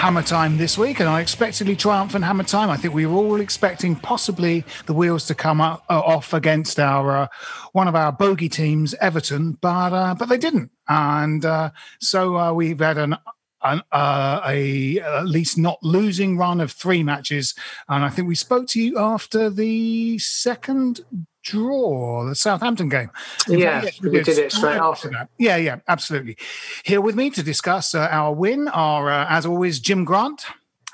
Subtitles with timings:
[0.00, 2.70] Hammer Time this week, an unexpectedly triumphant Hammer Time.
[2.70, 6.80] I think we were all expecting possibly the wheels to come up, uh, off against
[6.80, 7.26] our uh,
[7.72, 12.50] one of our bogey teams, Everton, but uh, but they didn't, and uh, so uh,
[12.50, 13.14] we've had an
[13.62, 17.54] an, uh, a at least not losing run of three matches,
[17.88, 21.00] and I think we spoke to you after the second
[21.42, 23.10] draw, the Southampton game.
[23.48, 25.08] In Yeah, fact, we did it straight after.
[25.10, 25.28] that.
[25.38, 26.36] Yeah, yeah, absolutely.
[26.84, 30.44] Here with me to discuss uh, our win are, uh, as always, Jim Grant.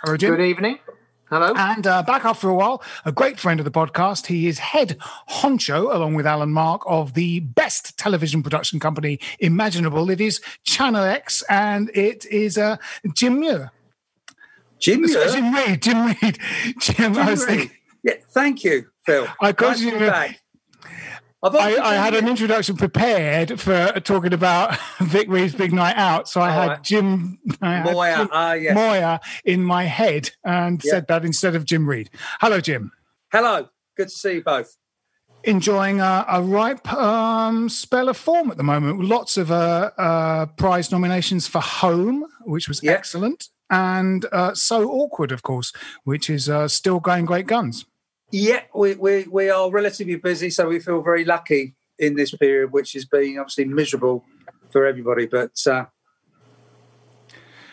[0.04, 0.36] Hello, Jim.
[0.36, 0.78] Good evening.
[1.28, 1.52] Hello.
[1.56, 4.26] And uh, back after a while, a great friend of the podcast.
[4.26, 4.96] He is head
[5.28, 10.08] honcho, along with Alan Marke, of the best television production company imaginable.
[10.08, 12.76] It is Channel X, and it is uh,
[13.12, 13.72] Jim Moir.
[14.78, 15.26] Jim, Moir?
[15.32, 15.82] Jim Reed.
[15.82, 16.38] Jim Reed.
[16.80, 17.58] Jim, I was Jim Reed.
[17.58, 17.70] thinking,
[18.04, 19.26] Yeah, thank you, Phil.
[19.40, 20.40] I got Nice you- back.
[21.54, 26.40] I, I had an introduction prepared for talking about Vic Reeves' Big Night Out, so
[26.40, 26.82] I had right.
[26.82, 28.74] Jim, I had Moir, Jim ah, yes.
[28.74, 30.90] Moir in my head and Yeah.
[30.92, 32.10] said that instead of Jim Reed.
[32.40, 32.92] Hello, Jim.
[33.32, 34.76] Hello, good to see you both.
[35.44, 39.04] enjoying a, a ripe um, spell of form at the moment.
[39.04, 42.92] Lots of uh, uh, prize nominations for Home, which was Yeah.
[42.92, 45.72] excellent, and uh, So Awkward, of course,
[46.04, 47.84] which is uh, still going great guns.
[48.30, 52.72] Yeah, we, we, we are relatively busy, so we feel very lucky in this period,
[52.72, 54.24] which has been obviously miserable
[54.70, 55.26] for everybody.
[55.26, 55.86] But uh,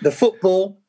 [0.01, 0.79] the football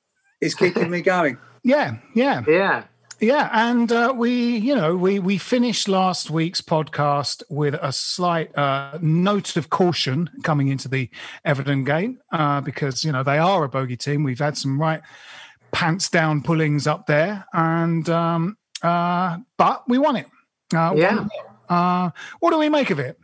[0.40, 1.38] is keeping me going.
[1.66, 2.84] Yeah, yeah, yeah.
[3.20, 3.48] yeah.
[3.50, 8.98] And uh, we, you know, we we finished last week's podcast with a slight uh,
[9.00, 11.08] note of caution coming into the
[11.42, 14.24] Everton game uh, because you know they are a bogey team.
[14.24, 15.00] We've had some right
[15.72, 20.26] pants down pullings up there, and um, uh, but we won it.
[20.74, 21.26] Uh, Yeah.
[21.68, 23.18] Uh, what do we make of it?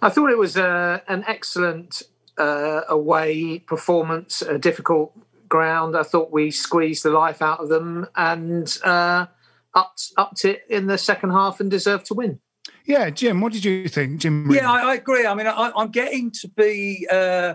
[0.00, 2.02] I thought it was uh, an excellent
[2.38, 5.12] uh, away performance, a difficult
[5.48, 5.96] ground.
[5.96, 9.26] I thought we squeezed the life out of them and uh,
[9.74, 12.40] upped, upped it in the second half and deserved to win.
[12.86, 14.50] Yeah, Jim, what did you think, Jim?
[14.50, 15.26] Yeah, I, I agree.
[15.26, 17.54] I mean, I, I'm getting to be, uh,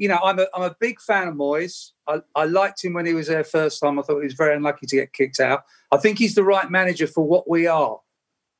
[0.00, 1.90] you know, I'm a, I'm a big fan of Moyes.
[2.08, 3.98] I, I liked him when he was there first time.
[3.98, 5.64] I thought he was very unlucky to get kicked out.
[5.92, 7.98] I think he's the right manager for what we are.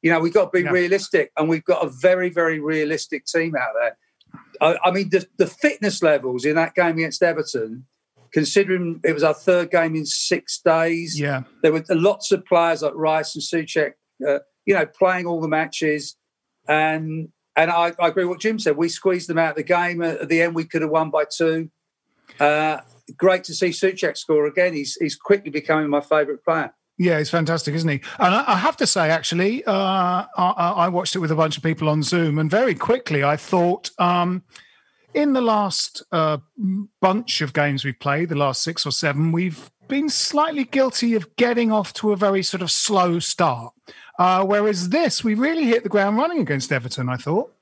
[0.02, 0.70] You know, we've got to be Yeah.
[0.70, 3.96] realistic, and we've got a very, very realistic team out there.
[4.60, 7.86] I, I mean, the, the fitness levels in that game against Everton,
[8.34, 12.82] considering it was our third game in six days, yeah, there were lots of players
[12.82, 13.92] like Rice and Soucek,
[14.28, 16.16] uh, you know, playing all the matches.
[16.68, 17.30] And
[17.62, 18.76] and I, I agree with what Jim said.
[18.76, 20.02] We squeezed them out of the game.
[20.02, 21.70] At the end, we could have won by two.
[22.38, 22.78] Uh,
[23.16, 24.72] great to see Soucek score again.
[24.72, 26.72] He's he's quickly becoming my favourite player.
[26.96, 28.00] Yeah, he's fantastic, isn't he?
[28.18, 29.72] And I, I have to say, actually, uh,
[30.36, 33.36] I, I, watched it with a bunch of people on Zoom, and very quickly I
[33.36, 34.42] thought, um,
[35.14, 36.38] in the last uh,
[37.00, 41.34] bunch of games we've played, the last six or seven, we've been slightly guilty of
[41.36, 43.72] getting off to a very sort of slow start.
[44.20, 47.08] Uh, whereas this, we really hit the ground running against Everton.
[47.08, 47.54] I thought.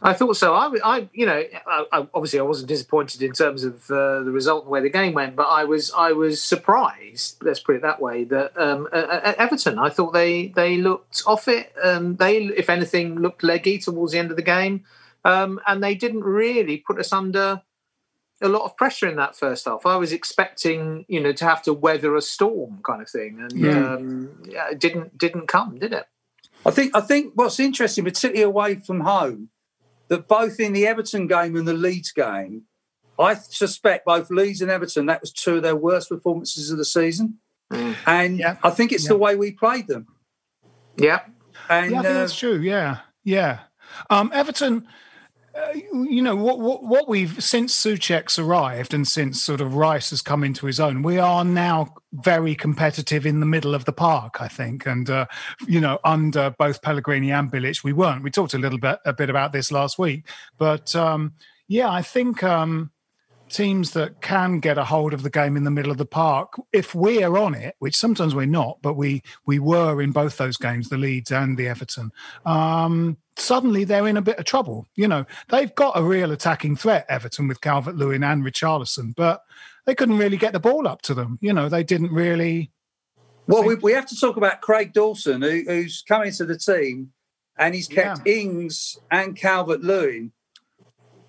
[0.00, 0.54] I thought so.
[0.54, 4.30] I, I you know, I, I, obviously I wasn't disappointed in terms of uh, the
[4.30, 7.42] result and where the game went, but I was, I was surprised.
[7.42, 8.22] Let's put it that way.
[8.22, 11.72] That um, at Everton, I thought they they looked off it.
[11.82, 14.84] Um, they, if anything, looked leggy towards the end of the game,
[15.24, 17.60] um, and they didn't really put us under
[18.42, 19.86] a lot of pressure in that first half.
[19.86, 23.52] I was expecting, you know, to have to weather a storm kind of thing, and
[23.52, 23.94] yeah.
[23.94, 26.06] Um, yeah, it didn't didn't come, did it?
[26.66, 29.50] I think I think what's interesting, particularly away from home
[30.08, 32.62] that both in the Everton game and the Leeds game,
[33.18, 36.84] I suspect both Leeds and Everton, that was two of their worst performances of the
[36.84, 37.38] season.
[37.72, 37.96] Mm.
[38.06, 38.56] And yeah.
[38.62, 39.08] I think it's yeah.
[39.08, 40.06] the way we played them.
[40.96, 41.20] Yeah.
[41.68, 42.58] And, yeah, I think uh, that's true.
[42.58, 42.98] Yeah.
[43.22, 43.60] Yeah.
[44.10, 44.86] Um, Everton,
[45.54, 50.10] uh, you know what, what, what we've since Soucek's arrived and since sort of Rice
[50.10, 53.92] has come into his own, we are now very competitive in the middle of the
[53.92, 54.84] park, I think.
[54.84, 55.26] And uh,
[55.68, 58.24] you know, under both Pellegrini and Bilic, we weren't.
[58.24, 60.26] We talked a little bit a bit about this last week,
[60.58, 61.34] but um,
[61.68, 62.90] yeah, I think um,
[63.48, 66.54] teams that can get a hold of the game in the middle of the park,
[66.72, 70.56] if we're on it, which sometimes we're not, but we we were in both those
[70.56, 72.10] games, the Leeds and the Everton.
[72.44, 74.86] Um, suddenly they're in a bit of trouble.
[74.94, 79.42] You know, they've got a real attacking threat, Everton, with Calvert Lewin and Richarlison, but
[79.86, 81.38] they couldn't really get the ball up to them.
[81.40, 82.70] You know, they didn't really.
[83.46, 87.12] Well, we, we have to talk about Craig Dawson, who, who's coming to the team,
[87.58, 88.32] and he's kept yeah.
[88.34, 90.32] Ings and Calvert Lewin,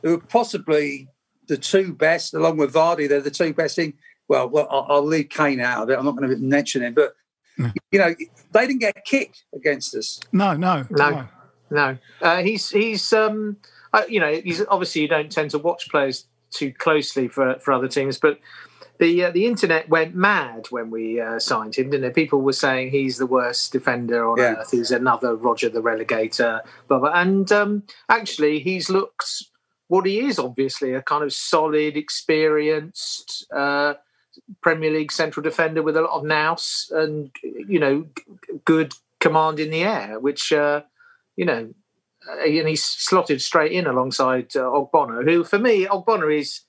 [0.02, 1.10] who are possibly
[1.48, 3.10] the two best, along with Vardy.
[3.10, 3.96] They're the two best thing.
[4.28, 6.00] Well, well, I'll, I'll leave Kane out of it.
[6.00, 7.16] I'm not going to mention him, but
[7.58, 8.14] you know,
[8.52, 10.20] they didn't get kicked against us.
[10.32, 11.28] No, no, no,
[11.76, 11.98] no.
[12.22, 13.58] Uh, he's he's um,
[13.94, 17.72] uh, you know, he's obviously you don't tend to watch players too closely for for
[17.72, 18.40] other teams, but
[19.00, 22.14] the uh, the internet went mad when we uh, signed him, didn't it?
[22.14, 24.56] People were saying he's the worst defender on yeah.
[24.56, 24.72] earth.
[24.72, 27.12] He's another Roger the Relegator, blah blah.
[27.14, 29.46] And um, actually, he's looked
[29.88, 33.94] what he is obviously a kind of solid, experienced uh,
[34.62, 38.06] Premier League central defender with a lot of nous and you know
[38.66, 40.82] good command in the air, which uh,
[41.36, 41.74] you know,
[42.30, 46.62] uh, and he's slotted straight in alongside uh, Ogbonna, who for me Ogbonna is.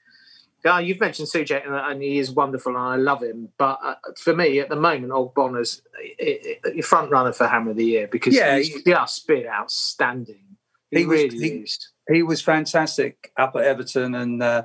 [0.64, 3.50] Uh, you've mentioned Soucek, and, and, he is wonderful, and I love him.
[3.56, 5.80] But uh, for me, at the moment, Ogbonna's
[6.18, 10.56] a front runner for Hammer of the Year because yeah, he's just been outstanding.
[10.90, 14.62] He, he really was, he, is he was fantastic up at Everton, and uh,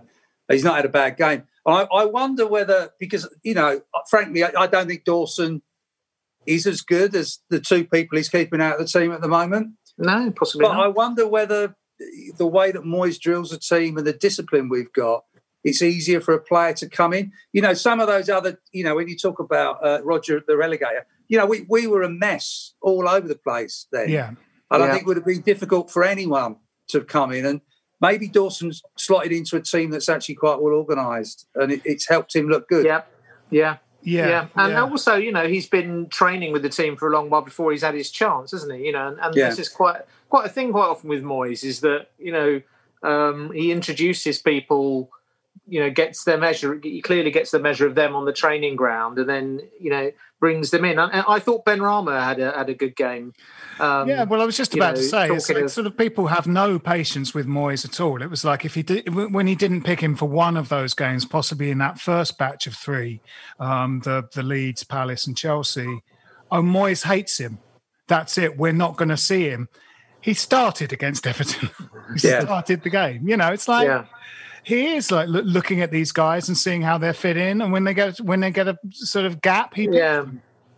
[0.49, 1.43] he's not had a bad game.
[1.65, 5.61] I, I, wonder whether because you know, frankly, I, I, don't think Dawson
[6.45, 9.27] is as good as the two people he's keeping out of the team at the
[9.27, 9.75] moment.
[9.97, 10.67] No, possibly.
[10.67, 10.85] But not.
[10.85, 11.75] I wonder whether
[12.37, 15.23] the way that Moyes drills a team and the discipline we've got,
[15.63, 17.31] it's easier for a player to come in.
[17.53, 20.53] You know, some of those other, you know, when you talk about uh, Roger the
[20.53, 24.09] relegator, you know, we, we were a mess all over the place then.
[24.09, 24.29] Yeah.
[24.71, 24.85] And yeah.
[24.85, 26.57] I think it would have been difficult for anyone
[26.87, 27.45] to come in.
[27.45, 27.61] And
[27.99, 32.35] maybe Dawson's slotted into a team that's actually quite well organised and it, it's helped
[32.35, 32.85] him look good.
[32.85, 33.03] Yeah,
[33.49, 33.77] yeah.
[34.03, 34.83] Yeah, yeah, and yeah.
[34.83, 37.83] also, you know, he's been training with the team for a long while before he's
[37.83, 38.85] had his chance, hasn't he?
[38.85, 39.49] You know, and, and yeah.
[39.49, 42.61] this is quite quite a thing quite often with Moyes is that you know
[43.03, 45.11] um, he introduces people,
[45.67, 46.79] you know, gets their measure.
[46.81, 50.11] He clearly gets the measure of them on the training ground, and then you know
[50.39, 50.99] brings them in.
[50.99, 53.33] And I thought Benrahma had a had a good game.
[53.79, 55.97] Um, yeah, well, I was just about know, to say, it's like of, sort of
[55.97, 58.21] people have no patience with Moyes at all.
[58.21, 60.93] It was like if he did when he didn't pick him for one of those
[60.93, 63.21] games, possibly in that first batch of three,
[63.59, 66.01] um, the the Leeds, Palace, and Chelsea.
[66.51, 67.59] Oh, Moyes hates him.
[68.07, 68.57] That's it.
[68.57, 69.69] We're not going to see him.
[70.19, 71.69] He started against Everton.
[72.19, 72.41] he yeah.
[72.41, 73.27] started the game.
[73.29, 73.87] You know, it's like.
[73.87, 74.05] Yeah
[74.63, 77.83] he is like looking at these guys and seeing how they fit in, and when
[77.83, 80.25] they get when they get a sort of gap, he yeah.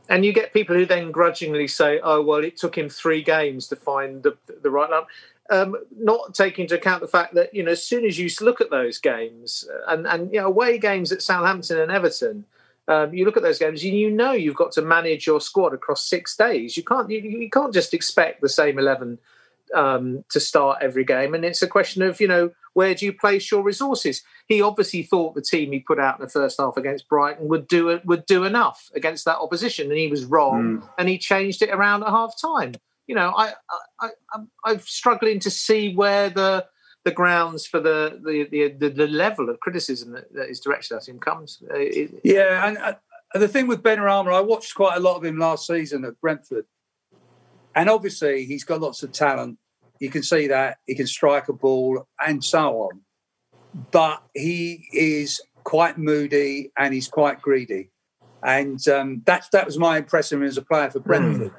[0.10, 3.68] And you get people who then grudgingly say, "Oh, well, it took him three games
[3.70, 5.04] to find the the right line,"
[5.50, 8.62] um, not taking into account the fact that you know as soon as you look
[8.62, 12.46] at those games uh, and and you know away games at Southampton and Everton,
[12.88, 15.74] um, you look at those games and you know you've got to manage your squad
[15.74, 16.78] across six days.
[16.78, 19.20] You can't you, you can't just expect the same eleven
[19.74, 23.14] um, to start every game, and it's a question of you know where do you
[23.14, 24.24] place your resources?
[24.48, 27.68] He obviously thought the team he put out in the first half against Brighton would
[27.68, 30.90] do it would do enough against that opposition, and he was wrong, mm.
[30.98, 32.74] and he changed it around at half time.
[33.08, 33.54] You know, I,
[34.00, 36.66] I, I I'm struggling to see where the
[37.06, 40.96] the grounds for the the the, the, the level of criticism that, that is directed
[40.96, 41.62] at him comes.
[41.70, 42.94] Uh, it- Yeah, and uh,
[43.34, 46.66] the thing with Benrahma, I watched quite a lot of him last season at Brentford,
[47.76, 49.58] and obviously he's got lots of talent.
[50.04, 53.02] You can see that he can strike a ball and so on,
[53.92, 57.90] but he is quite moody and he's quite greedy,
[58.44, 61.52] and um, that that was my impression as a player for Brentford.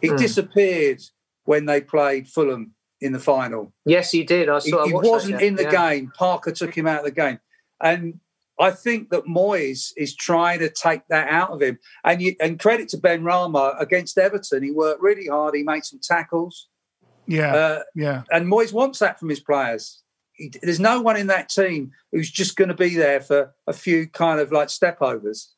[0.00, 0.18] He Mm.
[0.18, 1.02] disappeared
[1.44, 3.72] when they played Fulham in the final.
[3.84, 4.48] yes, he did.
[4.48, 4.84] I He, saw.
[4.84, 5.90] I he wasn't in the yeah.
[5.90, 6.12] game.
[6.16, 7.40] Parker took him out of the game,
[7.80, 8.20] and
[8.60, 11.78] I think that Moyes is trying to take that out of him.
[12.04, 15.54] And you, and credit to Benrahma against Everton, he worked really hard.
[15.56, 16.68] He made some tackles,
[17.28, 18.22] Yeah, uh, yeah.
[18.32, 20.02] and Moyes wants that from his players.
[20.32, 23.72] He, there's no one in that team who's just going to be there for a
[23.72, 25.48] few kind of like stepovers.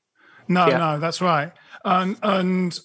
[0.49, 0.79] No, Yeah.
[0.79, 1.53] no, that's right.
[1.85, 2.79] And and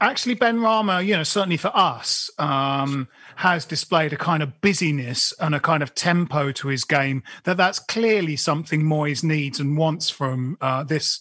[0.00, 5.54] actually, Benrahma, you know, certainly for us, um, has displayed a kind of busyness and
[5.54, 10.08] a kind of tempo to his game that that's clearly something Moyes needs and wants
[10.08, 11.20] from uh, this,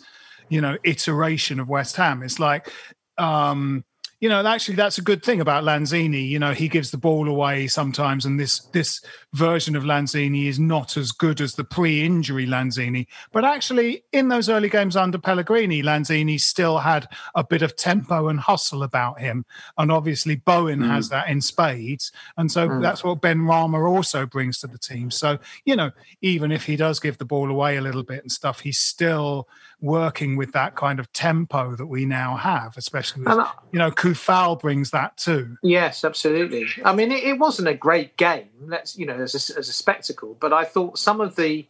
[0.50, 2.22] you know, iteration of West Ham.
[2.22, 2.70] It's like.
[3.18, 3.84] Um,
[4.26, 6.28] you know, actually, that's a good thing about Lanzini.
[6.28, 9.00] You know, he gives the ball away sometimes, and this this
[9.34, 13.06] version of Lanzini is not as good as the pre-injury Lanzini.
[13.32, 18.28] But actually, in those early games under Pellegrini, Lanzini still had a bit of tempo
[18.28, 19.46] and hustle about him,
[19.78, 21.12] and obviously Bowen has mm.
[21.12, 22.82] that in spades, and so mm.
[22.82, 25.12] that's what Benrahma also brings to the team.
[25.12, 25.92] So you know,
[26.24, 29.48] even if he does give the ball away a little bit and stuff, he's still
[29.86, 33.92] working with that kind of tempo that we now have, especially with I- you know,
[33.92, 35.58] Coufal brings that too.
[35.62, 36.66] Yes, absolutely.
[36.84, 38.50] I mean, it, it wasn't a great game.
[38.66, 41.68] Let's you know, as a, as a spectacle, but I thought some of the,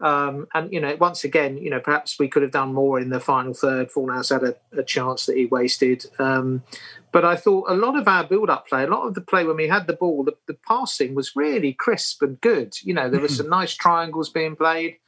[0.00, 3.10] um, and you know, once again, you know, perhaps we could have done more in
[3.10, 3.90] the final third.
[3.90, 6.62] Fornals had a, a chance that he wasted, um,
[7.10, 9.56] but I thought a lot of our build-up play, a lot of the play when
[9.56, 12.76] we had the ball, the, the passing was really crisp and good.
[12.82, 14.98] You know, there were some nice triangles being played.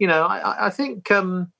[0.00, 1.08] You know, I, I- I think.
[1.12, 1.52] Um,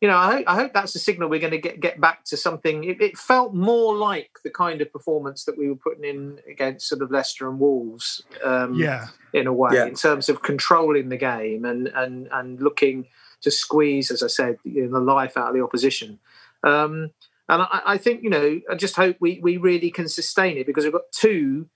[0.00, 2.24] you know, I hope, I hope that's a signal we're going to get get back
[2.24, 2.84] to something.
[2.84, 6.88] It, it felt more like the kind of performance that we were putting in against
[6.88, 9.06] sort of Leicester and Wolves, um, Yeah.
[9.32, 9.86] in a way, Yeah.
[9.86, 13.06] in terms of controlling the game and and and looking
[13.42, 16.18] to squeeze, as I said, you know, the life out of the opposition.
[16.62, 17.10] Um,
[17.48, 20.66] and I, I think you know, I just hope we we really can sustain it
[20.66, 21.68] because we've got two,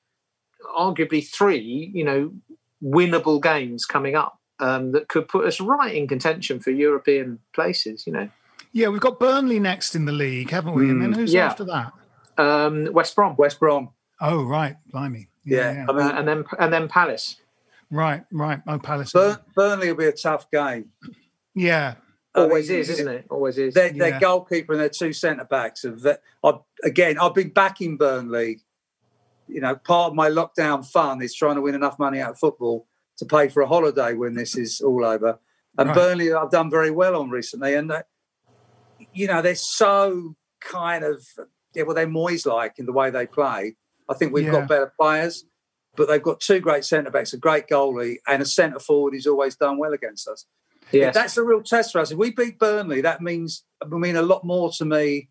[0.77, 2.33] arguably three, you know,
[2.83, 4.40] winnable games coming up.
[4.61, 8.29] Um, that could put us right in contention for European places, you know.
[8.73, 10.89] Yeah, we've got Burnley next in the league, haven't we?
[10.91, 11.47] And then who's Yeah.
[11.47, 11.93] after that?
[12.39, 13.91] Um, West Brom, West Brom,
[14.21, 14.77] Oh, right.
[14.93, 15.29] Blimey.
[15.45, 15.87] yeah.
[15.89, 17.37] I uh, mean, and then and then Palace.
[17.91, 18.61] Right, right.
[18.69, 19.13] Oh, Palace.
[19.13, 20.91] Burn, Burnley will be a tough game.
[21.55, 21.95] Yeah.
[22.35, 23.25] I Always mean, is, isn't it?
[23.29, 23.75] Always is.
[23.75, 24.21] Their, their Yeah.
[24.21, 25.99] goalkeeper and their two centre backs have.
[26.01, 26.15] ve-
[26.45, 26.53] I,
[26.85, 28.61] again, I've been backing Burnley.
[29.49, 32.39] You know, part of my lockdown fun is trying to win enough money out of
[32.39, 32.87] football
[33.21, 35.39] to pay for a holiday when this is all over.
[35.79, 35.95] And Right.
[35.95, 38.03] Burnley, I've done very well on recently, and uh,
[39.13, 41.25] you know they're so kind of
[41.75, 43.77] yeah, well they're Moyes like in the way they play.
[44.09, 44.53] I think we've Yeah.
[44.53, 45.45] got better players,
[45.97, 49.27] but they've got two great centre backs, a great goalie, and a centre forward who's
[49.27, 50.47] always done well against us.
[50.91, 51.15] yes.
[51.15, 52.11] That's a real test for us.
[52.11, 55.29] If we beat Burnley, that means I mean a lot more to me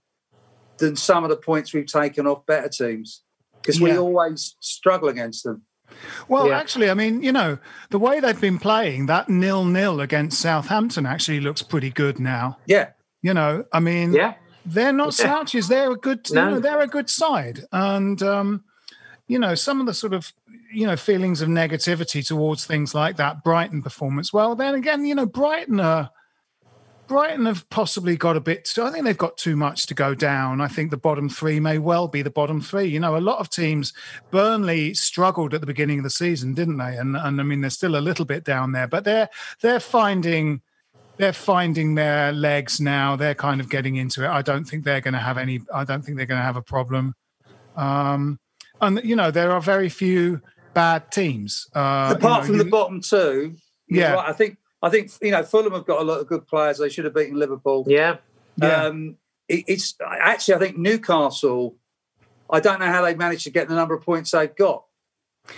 [0.77, 3.23] than some of the points we've taken off better teams
[3.61, 5.63] because we always struggle against them.
[6.27, 6.57] Well, Yeah.
[6.59, 7.57] actually, I mean, you know,
[7.89, 12.57] the way they've been playing, that nil nil against Southampton actually looks pretty good now.
[12.65, 12.89] Yeah,
[13.21, 14.33] You know, I mean, yeah.
[14.65, 15.25] they're not Yeah.
[15.25, 15.67] slouches.
[15.67, 17.65] They're a good, you know, they're a good side.
[17.71, 18.63] And, um,
[19.27, 20.31] you know, some of the sort of,
[20.73, 24.31] you know, feelings of negativity towards things like that Brighton performance.
[24.31, 26.09] Well, then again, you know, Brighton are,
[27.09, 28.71] Brighton have possibly got a bit.
[28.77, 30.61] I think they've got too much to go down.
[30.61, 32.85] I think the bottom three may well be the bottom three.
[32.85, 33.93] You know, a lot of teams.
[34.29, 36.95] Burnley struggled at the beginning of the season, didn't they?
[36.97, 39.27] And and I mean, they're still a little bit down there, but they're
[39.61, 40.61] they're finding
[41.17, 43.15] they're finding their legs now.
[43.15, 44.29] They're kind of getting into it.
[44.29, 45.61] I don't think they're going to have any.
[45.73, 47.15] I don't think they're going to have a problem.
[47.75, 48.39] Um,
[48.81, 50.41] and you know, there are very few
[50.75, 51.67] bad teams.
[51.75, 53.55] Uh, apart you know, from you- the bottom two.
[53.89, 54.13] Yeah.
[54.13, 54.29] right.
[54.29, 56.77] I think I think you know Fulham have got a lot of good players.
[56.77, 57.85] They should have beaten Liverpool.
[57.87, 58.17] Yeah.
[58.57, 58.83] Yeah.
[58.85, 59.17] Um,
[59.47, 61.75] it, it's actually I think Newcastle.
[62.49, 64.83] I don't know how they managed to get the number of points they've got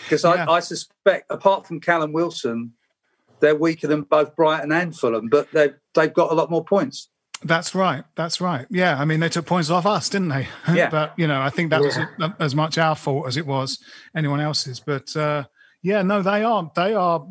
[0.03, 0.45] because Yeah.
[0.47, 2.73] I, I suspect, apart from Callum Wilson,
[3.39, 7.09] they're weaker than both Brighton and Fulham, but they've they've got a lot more points.
[7.43, 8.03] That's right.
[8.15, 8.67] That's right.
[8.69, 8.99] Yeah.
[8.99, 10.47] I mean, they took points off us, didn't they?
[10.73, 10.89] Yeah.
[10.89, 11.97] but you know, I think that was
[12.39, 13.79] as much our fault as it was
[14.15, 14.79] anyone else's.
[14.79, 15.45] But uh,
[15.81, 16.71] yeah, no, they are.
[16.75, 17.25] They are.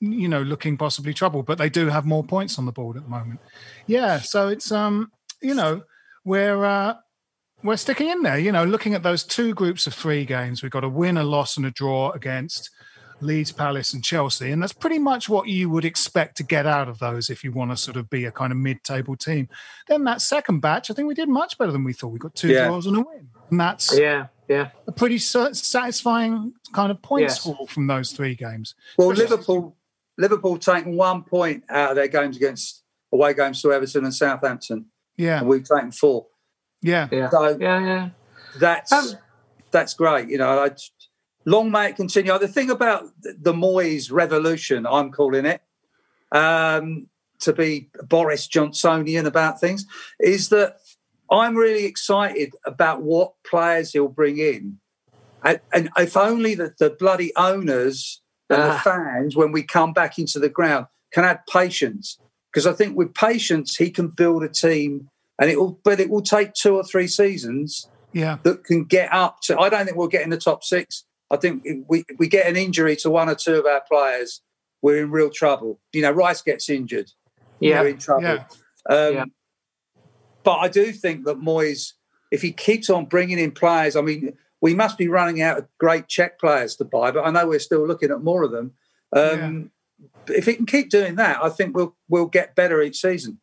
[0.00, 3.04] You know, looking possibly troubled, but they do have more points on the board at
[3.04, 3.40] the moment.
[3.86, 4.18] Yeah.
[4.20, 5.82] So it's um, you know,
[6.24, 6.94] we're uh,
[7.62, 8.38] we're sticking in there.
[8.38, 11.24] You know, looking at those two groups of three games, we've got a win, a
[11.24, 12.70] loss, and a draw against
[13.20, 16.88] Leeds, Palace, and Chelsea, and that's pretty much what you would expect to get out
[16.88, 19.48] of those if you want to sort of be a kind of mid-table team.
[19.86, 22.08] Then that second batch, I think we did much better than we thought.
[22.08, 22.66] We got two Yeah.
[22.66, 24.70] draws and a win, and that's Yeah, yeah.
[24.86, 27.40] a pretty satisfying kind of point Yes.
[27.40, 28.74] score from those three games.
[28.98, 29.76] Well, Which is- Liverpool,
[30.18, 32.82] Liverpool taken one point out of their games against
[33.12, 36.26] away games to Everton and Southampton, Yeah, and we've taken four.
[36.82, 38.08] yeah, Yeah, So yeah, yeah.
[38.58, 39.06] that's Um,
[39.70, 40.28] that's great.
[40.28, 40.70] You know, I,
[41.46, 42.38] long may it continue.
[42.38, 45.60] The thing about the- the Moyes revolution, I'm calling it,
[46.30, 47.08] um,
[47.40, 49.84] to be Boris Johnsonian about things,
[50.20, 50.76] is that
[51.32, 54.78] I'm really excited about what players he'll bring in,
[55.44, 58.20] and, and if only the, the bloody owners
[58.50, 58.80] and the Ah.
[58.84, 62.18] fans, when we come back into the ground, can have patience.
[62.52, 65.08] Because I think with patience, he can build a team,
[65.40, 65.80] and it will.
[65.82, 69.58] But it will take two or three seasons yeah, that can get up to.
[69.58, 71.04] I don't think we'll get in the top six.
[71.30, 73.82] I think if we if we get an injury to one or two of our
[73.90, 74.42] players,
[74.82, 75.80] we're in real trouble.
[75.94, 77.10] You know, Rice gets injured,
[77.58, 77.80] Yeah.
[77.80, 78.22] we're in trouble.
[78.24, 78.44] Yeah.
[78.90, 79.24] Um, Yeah.
[80.42, 81.92] But I do think that Moyes,
[82.30, 85.68] if he keeps on bringing in players, I mean, we must be running out of
[85.78, 87.10] great Czech players to buy.
[87.10, 88.72] But I know we're still looking at more of them.
[89.12, 89.70] Um,
[90.26, 93.38] but If he can keep doing that, I think we'll we'll get better each season.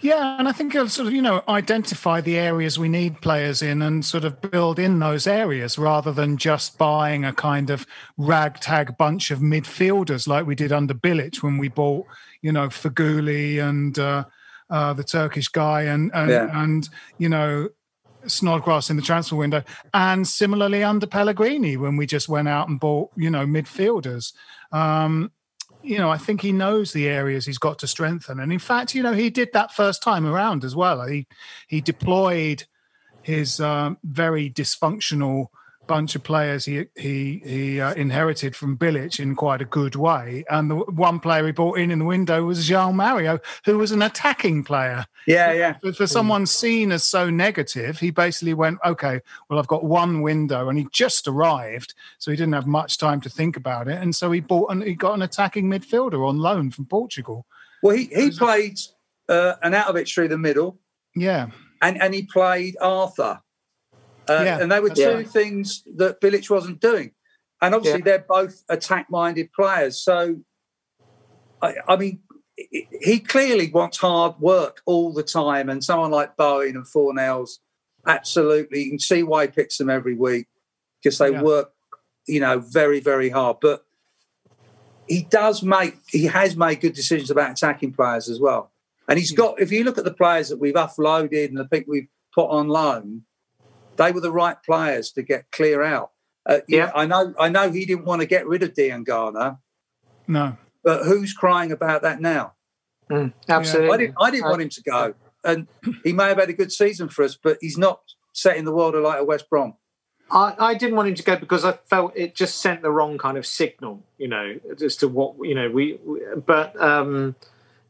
[0.00, 3.62] Yeah, and I think it'll sort of, you know, identify the areas we need players
[3.62, 7.86] in and sort of build in those areas rather than just buying a kind of
[8.18, 12.04] ragtag bunch of midfielders like we did under Bilic when we bought,
[12.42, 14.24] you know, Feghouli and uh,
[14.70, 16.62] uh, the Turkish guy and, and, Yeah.
[16.62, 17.68] and, you know,
[18.26, 19.62] Snodgrass in the transfer window.
[19.92, 24.32] And similarly under Pellegrini when we just went out and bought, you know, midfielders.
[24.72, 25.30] Um,
[25.82, 28.40] you know, I think he knows the areas he's got to strengthen.
[28.40, 31.06] And in fact, you know, he did that first time around as well.
[31.06, 31.26] He
[31.68, 32.64] he deployed
[33.20, 35.48] his um, very dysfunctional
[35.86, 40.44] bunch of players he he he uh, inherited from Bilic in quite a good way.
[40.50, 43.92] And the one player he brought in in the window was João Mário, who was
[43.92, 45.06] an attacking player.
[45.26, 45.76] Yeah, yeah.
[45.82, 50.20] But for someone seen as so negative, he basically went, okay, well, I've got one
[50.22, 54.00] window, and he just arrived, so he didn't have much time to think about it,
[54.02, 57.46] and so he bought and he got an attacking midfielder on loan from Portugal.
[57.82, 58.78] Well, he he played
[59.28, 60.78] uh, Arnautovic through the middle.
[61.16, 63.40] Yeah, and, and he played Arthur.
[64.28, 65.28] Uh, Yeah, and they were two right.
[65.28, 67.12] things that Bilic wasn't doing.
[67.60, 68.04] And obviously, Yeah.
[68.04, 70.00] they're both attack minded players.
[70.00, 70.36] So,
[71.62, 72.20] I, I mean,
[72.56, 75.68] he- clearly wants hard work all the time.
[75.68, 77.58] And someone like Bowen and Fornals,
[78.06, 80.46] absolutely, you can see why he picks them every week
[81.02, 81.42] because they Yeah.
[81.42, 81.72] work,
[82.26, 83.58] you know, very, very hard.
[83.60, 83.84] But
[85.06, 88.72] he does make, he has made good decisions about attacking players as well.
[89.08, 91.92] And he's got, if you look at the players that we've offloaded and the people
[91.92, 93.24] we've put on loan,
[93.96, 96.10] they were the right players to get clear out.
[96.46, 96.92] Uh, yeah, Yeah.
[96.94, 97.34] I know.
[97.38, 99.58] I know he didn't want to get rid of Diangana,
[100.26, 102.54] no, but who's crying about that now?
[103.10, 103.90] Mm, absolutely.
[103.90, 104.14] I didn't.
[104.20, 105.66] I didn't want him to go, and
[106.04, 108.00] he may have had a good season for us, but he's not
[108.32, 109.74] setting the world alight at West Brom.
[110.30, 113.18] I, I didn't want him to go because I felt it just sent the wrong
[113.18, 115.98] kind of signal, you know, as to what you know we.
[116.04, 117.36] we but um,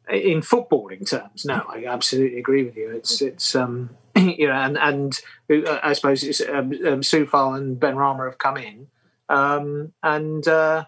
[0.08, 2.90] in footballing terms, no, I absolutely agree with you.
[2.90, 3.90] It's it's um,
[4.38, 5.20] you know, and and
[5.66, 8.86] uh, I suppose it's um, um, Coufal and Benrahma have come in,
[9.28, 10.84] um, and uh,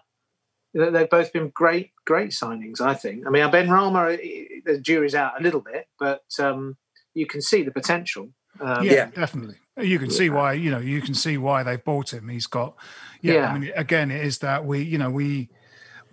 [0.73, 2.79] they- they've both been great great signings.
[2.81, 3.25] I think.
[3.27, 6.77] I mean, Benrahma, uh, the jury's out a little bit, but um,
[7.13, 8.29] you can see the potential.
[8.59, 9.05] Um, yeah, Yeah.
[9.13, 9.55] definitely.
[9.79, 12.29] You can see why you know you can see why they've bought him.
[12.29, 12.75] He's got
[13.21, 13.33] yeah.
[13.33, 13.51] Yeah.
[13.51, 15.49] I mean, again, it is that we you know we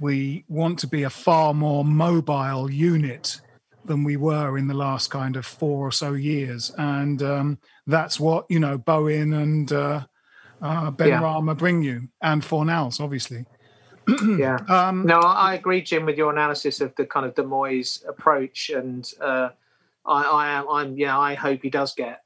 [0.00, 3.40] we want to be a far more mobile unit
[3.86, 8.18] than we were in the last kind of four or so years, and um, that's
[8.18, 10.06] what you know Bowen and uh,
[10.62, 11.20] uh, Ben Yeah.
[11.20, 13.44] Rama bring you, and Fornals, obviously.
[14.38, 14.58] yeah.
[14.68, 18.70] Um, No, I agree, Jim, with your analysis of the kind of De Moyes approach,
[18.70, 19.50] and uh,
[20.04, 22.22] I, I am, I'm, yeah, I hope he does get.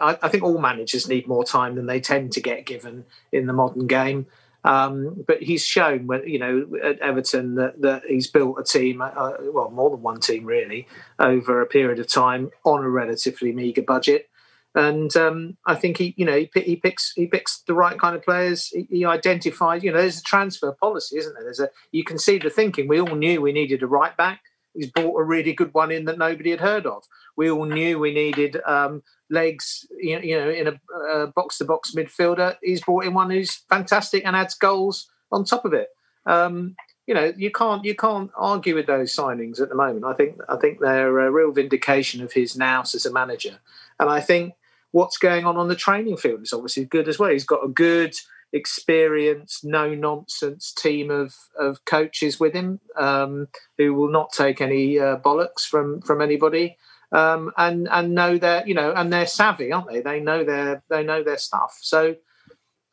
[0.00, 3.46] I, I think all managers need more time than they tend to get given in
[3.46, 4.26] the modern game.
[4.66, 9.32] Um, but he's shown, you know, at Everton that, that he's built a team, uh,
[9.52, 10.88] well, more than one team really,
[11.20, 14.28] over a period of time on a relatively meagre budget.
[14.74, 18.16] And um, I think he, you know, he, he picks he picks the right kind
[18.16, 18.66] of players.
[18.66, 21.44] He, he identifies, you know, there's a transfer policy, isn't there?
[21.44, 22.88] There's a you can see the thinking.
[22.88, 24.40] We all knew we needed a right back.
[24.76, 27.04] He's brought a really good one in that nobody had heard of.
[27.36, 31.64] We all knew we needed um, legs, you know, you know, in a box to
[31.64, 32.56] box midfielder.
[32.62, 35.88] He's brought in one who's fantastic and adds goals on top of it.
[36.26, 40.04] Um, you know, you can't you can't argue with those signings at the moment.
[40.04, 43.58] I think I think they're a real vindication of his nous as a manager,
[44.00, 44.54] and I think
[44.90, 47.30] what's going on on the training field is obviously good as well.
[47.30, 48.14] He's got a good
[48.52, 54.98] experienced, no nonsense team of of coaches with him um, who will not take any
[54.98, 56.76] uh, bollocks from from anybody.
[57.12, 60.00] Um, and and know their you know and they're savvy, aren't they?
[60.00, 61.78] They know their they know their stuff.
[61.80, 62.16] So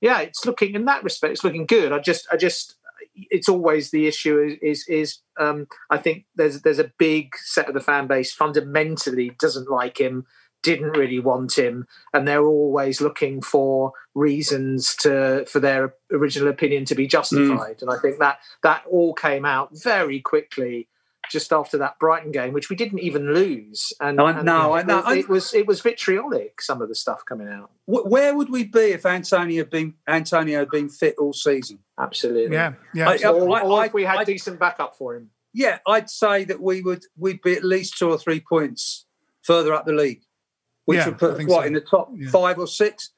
[0.02, 1.92] yeah, it's looking in that respect, it's looking good.
[1.92, 2.76] I just I just
[3.16, 7.68] it's always the issue is is, is um, I think there's there's a big set
[7.68, 10.26] of the fan base fundamentally doesn't like him,
[10.64, 16.86] didn't really want him, and they're always looking for reasons to for their original opinion
[16.86, 17.78] to be justified.
[17.78, 17.82] Mm.
[17.84, 20.88] And I think that that all came out very quickly
[21.32, 23.94] just after that Brighton game, which we didn't even lose.
[24.00, 26.62] And, no, and no, it, no, it, was it was vitriolic.
[26.62, 27.72] Some of the stuff coming out.
[27.86, 31.80] Where would we be if Antonio had been Antonio had been fit all season?
[32.00, 32.56] Absolutely.
[32.56, 33.10] Yeah, yeah.
[33.10, 35.30] I, or, or if we had I, decent backup for him.
[35.54, 39.06] Yeah, I'd say that we would we'd be at least two or three points
[39.44, 40.22] further up the league,
[40.86, 41.68] which yeah, would put what so.
[41.68, 42.30] in the top yeah.
[42.30, 43.12] five or six.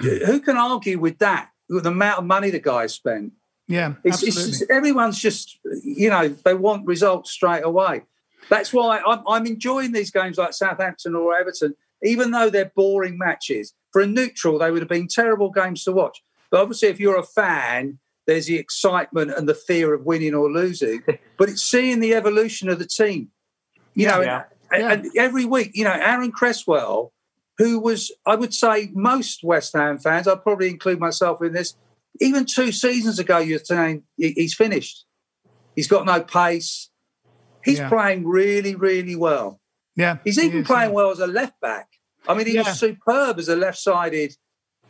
[0.00, 1.50] Who can argue with that?
[1.68, 3.32] With the amount of money the guy spent.
[3.66, 8.02] Yeah, it's, it's, everyone's just you know they want results straight away.
[8.48, 13.18] That's why I'm, I'm enjoying these games like Southampton or Everton, even though they're boring
[13.18, 13.74] matches.
[13.92, 16.22] For a neutral, they would have been terrible games to watch.
[16.50, 20.50] But obviously, if you're a fan, there's the excitement and the fear of winning or
[20.50, 21.02] losing.
[21.36, 23.30] but it's seeing the evolution of the team.
[23.94, 24.44] You yeah, know, yeah.
[24.72, 24.92] And, yeah.
[24.92, 27.12] and every week, you know, Aaron Cresswell,
[27.56, 31.74] who was, I would say, most West Ham fans, I'd probably include myself in this,
[32.20, 35.04] even two seasons ago, you're saying he's finished.
[35.74, 36.90] He's got no pace.
[37.64, 37.88] He's yeah.
[37.88, 39.60] playing really, really well.
[39.96, 41.88] Yeah, he's even he playing well as a left back.
[42.26, 42.62] I mean, he yeah.
[42.62, 44.36] was superb as a left-sided,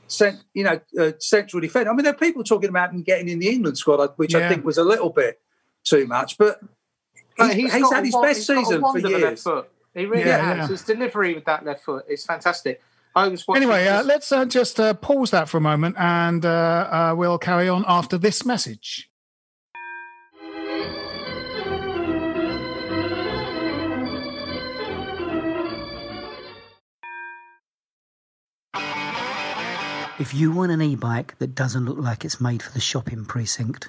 [0.07, 1.91] cent, you know, uh, central defender.
[1.91, 4.41] I mean, there are people talking about him getting in the England squad, which yeah.
[4.41, 5.41] I think was a little bit
[5.85, 6.37] too much.
[6.37, 6.61] But
[7.38, 9.46] he's, he's, he's had his best season for years.
[9.94, 10.70] He really has.
[10.70, 12.83] His delivery with that left foot is fantastic.
[13.14, 13.87] I was anyway.
[13.88, 17.68] Uh, let's uh, just uh, pause that for a moment, and uh, uh, we'll carry
[17.68, 19.11] on after this message.
[30.20, 33.88] If you want an e-bike that doesn't look like it's made for the shopping precinct,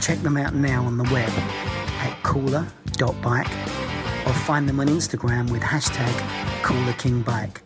[0.00, 3.50] Check them out now on the web at cooler.bike
[4.26, 6.12] or find them on Instagram with hashtag
[6.62, 7.58] CoolerKingBike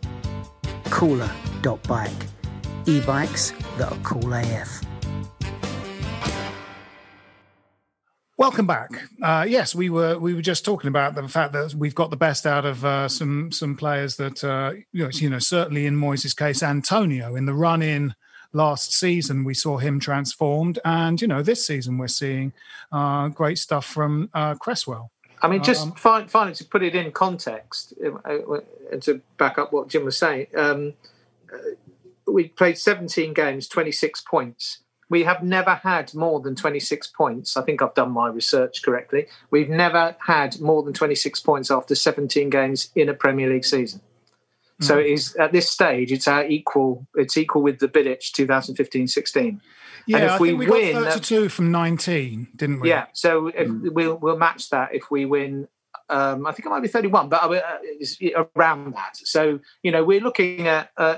[0.95, 2.11] cooler.bike.
[2.85, 4.81] E-bikes that are cool AF.
[8.37, 8.89] Welcome back.
[9.21, 12.17] Uh, yes, we were we were just talking about the fact that we've got the
[12.17, 16.61] best out of uh, some some players that uh, you, know, certainly in Moyes' case,
[16.61, 18.13] Antonio in the run in
[18.55, 22.53] last season we saw him transformed, and you know this season we're seeing
[22.91, 25.11] uh, great stuff from uh, Cresswell.
[25.41, 28.39] I mean, just um, finally to put it in context uh,
[28.91, 30.93] and to back up what Jim was saying, um,
[31.53, 31.57] uh,
[32.25, 34.79] we played 17 games, 26 points.
[35.07, 37.57] We have never had more than 26 points.
[37.57, 39.27] I think I've done my research correctly.
[39.51, 44.01] We've never had more than 26 points after 17 games in a Premier League season.
[44.81, 45.01] So hmm.
[45.01, 47.07] it is at this stage, it's our equal.
[47.15, 49.61] It's equal with the Bilic 2015-16.
[50.07, 52.89] Yeah, and if I we, we win, got 32 from 19, didn't we?
[52.89, 53.91] Yeah, so if mm.
[53.91, 55.67] we'll we'll match that if we win.
[56.07, 58.19] Um, I think it might be 31, but uh, it's
[58.55, 59.17] around that.
[59.17, 61.17] So you know, we're looking at, uh,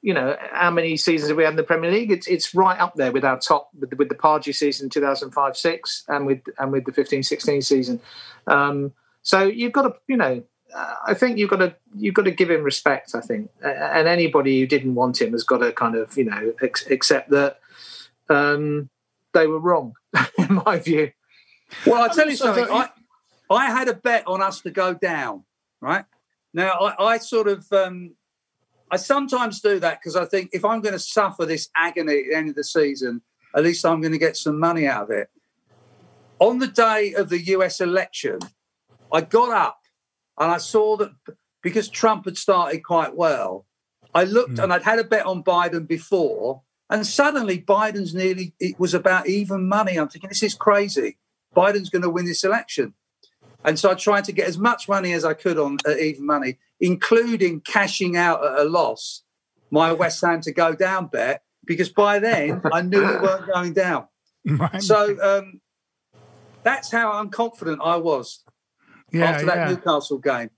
[0.00, 2.12] you know how many seasons have we had in the Premier League?
[2.12, 5.56] It's it's right up there with our top with the, with the Pardew season 2005
[5.56, 8.00] six and with and with the 15 16 season.
[8.46, 10.44] Um, so you've got to you know
[11.06, 13.14] I think you've got to you've got to give him respect.
[13.14, 16.54] I think, and anybody who didn't want him has got to kind of you know
[16.62, 17.58] ex- accept that
[18.28, 18.90] um,
[19.32, 19.94] they were wrong,
[20.38, 21.12] in my view.
[21.86, 22.66] Well, I'll tell you something.
[22.70, 22.88] I,
[23.50, 25.44] I had a bet on us to go down,
[25.80, 26.04] right?
[26.52, 28.14] Now, I, I sort of, um,
[28.90, 32.24] I sometimes do that because I think if I'm going to suffer this agony at
[32.30, 33.22] the end of the season,
[33.54, 35.28] at least I'm going to get some money out of it.
[36.38, 38.38] On the day of the US election,
[39.12, 39.80] I got up
[40.38, 41.12] and I saw that
[41.62, 43.66] because Trump had started quite well,
[44.14, 44.62] I looked mm.
[44.62, 49.28] and I'd had a bet on Biden before, and suddenly Biden's nearly, it was about
[49.28, 49.98] even money.
[49.98, 51.18] I'm thinking, this is crazy.
[51.54, 52.94] Biden's going to win this election.
[53.64, 56.26] And so I tried to get as much money as I could on uh, even
[56.26, 59.22] money, including cashing out at a loss
[59.70, 63.72] my West Ham to go down bet because by then I knew we weren't going
[63.72, 64.08] down.
[64.46, 64.82] Right.
[64.82, 65.62] So um,
[66.64, 68.43] that's how unconfident I was
[69.18, 69.68] yeah, after that yeah.
[69.70, 70.50] Newcastle game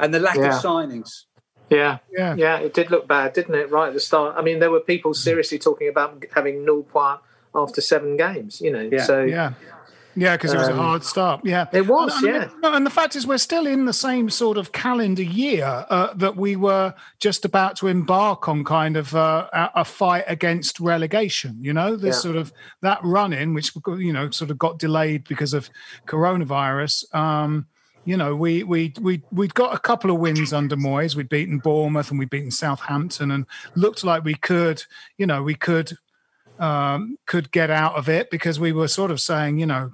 [0.00, 0.56] and the lack Yeah.
[0.56, 1.24] of signings.
[1.70, 2.34] Yeah, Yeah.
[2.36, 3.70] yeah, it did look bad, didn't it?
[3.70, 4.36] Right at the start.
[4.38, 7.20] I mean, there were people seriously talking about having null point
[7.54, 8.60] after seven games.
[8.60, 9.02] You know, Yeah.
[9.02, 9.52] so Yeah.
[10.18, 11.42] Yeah, because it was a Um, hard start.
[11.44, 12.14] Yeah, it was.
[12.22, 14.72] And- and- yeah, No, and the fact is, we're still in the same sort of
[14.72, 19.70] calendar year uh, that we were just about to embark on, kind of uh, a,
[19.80, 21.58] a fight against relegation.
[21.60, 22.20] You know, this Yeah.
[22.20, 25.68] sort of that run in, which you know, sort of got delayed because of
[26.06, 27.14] coronavirus.
[27.14, 27.66] Um,
[28.06, 31.14] you know, we we we we'd got a couple of wins under Moyes.
[31.14, 34.84] We'd beaten Bournemouth and we'd beaten Southampton, and looked like we could,
[35.18, 35.98] you know, we could
[36.58, 39.90] um, could get out of it because we were sort of saying, you know,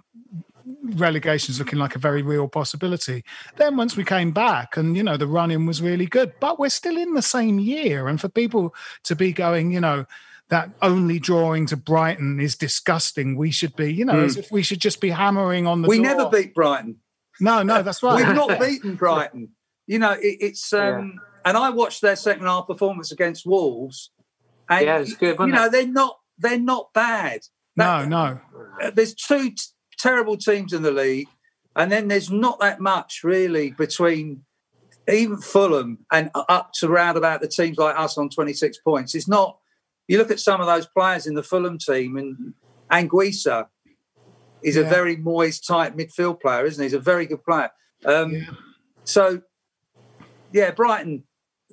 [0.94, 3.24] relegation's looking like a very real possibility.
[3.56, 6.68] Then once we came back and you know the run-in was really good, but we're
[6.68, 8.08] still in the same year.
[8.08, 10.06] And for people to be going, you know,
[10.48, 13.36] that only drawing to Brighton is disgusting.
[13.36, 14.24] We should be, you know, Mm.
[14.24, 16.04] as if we should just be hammering on the We door.
[16.06, 16.96] never beat Brighton.
[17.42, 18.16] No, no, that's right.
[18.26, 19.50] We've not beaten Brighton.
[19.88, 24.12] You know, it, it's um, and I watched their second half performance against Wolves,
[24.70, 25.72] and Yeah, it's good, you know it?
[25.72, 27.40] they're not they're not bad.
[27.76, 28.38] no, no.
[28.80, 29.56] Uh, There's two t-
[29.98, 31.26] terrible teams in the league,
[31.74, 34.44] and then there's not that much really between
[35.12, 39.16] even Fulham and up to round about the teams like us on 26 points.
[39.16, 39.58] It's not.
[40.06, 42.54] You look at some of those players in the Fulham team, and
[42.90, 43.66] Anguissa
[44.62, 46.86] is a very Moyes type midfield player, isn't he?
[46.86, 47.70] He's a very good player.
[48.04, 48.40] Um, Yeah.
[49.04, 49.42] So,
[50.52, 51.24] yeah, Brighton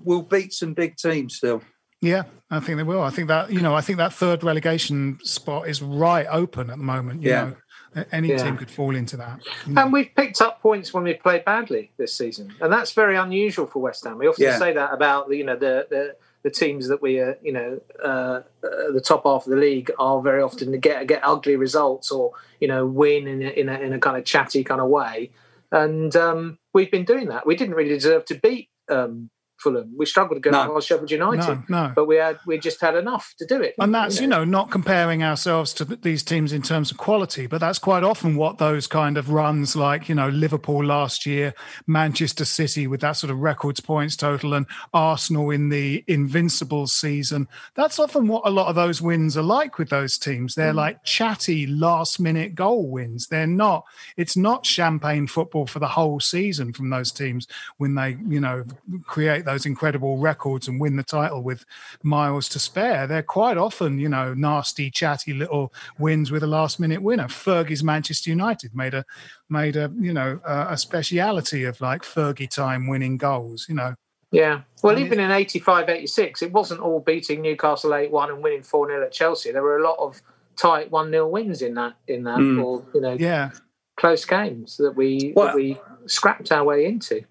[0.04, 1.62] will beat some big teams still.
[2.02, 3.02] Yeah, I think they will.
[3.02, 6.78] I think that you know, I think that third relegation spot is right open at
[6.78, 7.21] the moment.
[7.21, 7.52] You Yeah.
[7.95, 8.38] know, any Yeah.
[8.43, 9.41] team could fall into that.
[9.75, 13.65] and we've picked up points when we've played badly this season, and that's very unusual
[13.67, 14.17] for West Ham.
[14.17, 14.58] We often Yeah.
[14.58, 18.41] say that about you know the the, the teams that we are you know uh,
[18.62, 22.32] the top half of the league are very often to get get ugly results or
[22.60, 25.32] you know win in a, in a, in a kind of chatty kind of way,
[25.71, 27.45] and um, we've been doing that.
[27.45, 29.93] We didn't really deserve to beat um, Fulham.
[29.98, 30.74] We struggled to go No.
[30.74, 31.91] past Sheffield United, No, no.
[31.95, 33.76] but we had we just had enough to do it.
[33.80, 37.48] And that's, you know, not comparing ourselves to th- these teams in terms of quality,
[37.48, 41.54] but that's quite often what those kind of runs like, you know, Liverpool last year,
[41.88, 47.48] Manchester City with that sort of records points total, and Arsenal in the invincible season.
[47.76, 50.56] That's often what a lot of those wins are like with those teams.
[50.56, 50.76] They're mm.
[50.76, 53.28] like chatty last minute goal wins.
[53.28, 53.86] They're not,
[54.17, 58.63] it's not champagne football for the whole season from those teams when they, you know,
[59.04, 61.66] create those incredible records and win the title with
[62.04, 63.08] miles to spare.
[63.08, 67.26] They're quite often, you know, nasty, chatty little wins with a last minute winner.
[67.28, 69.04] Fergie's Manchester United made a
[69.50, 73.66] made a you know a, a speciality of like Fergie time winning goals.
[73.68, 73.96] You know,
[74.32, 74.62] Yeah.
[74.84, 78.64] Well, And even in 85, 86, it wasn't all beating Newcastle 8 1 and winning
[78.64, 79.52] 4 0 at Chelsea.
[79.52, 80.22] There were a lot of
[80.56, 82.64] tight 1 0 wins in that, in that, Mm.
[82.64, 83.52] or, you know, yeah,
[83.98, 87.24] close games that we, Well- that we scrapped our way into.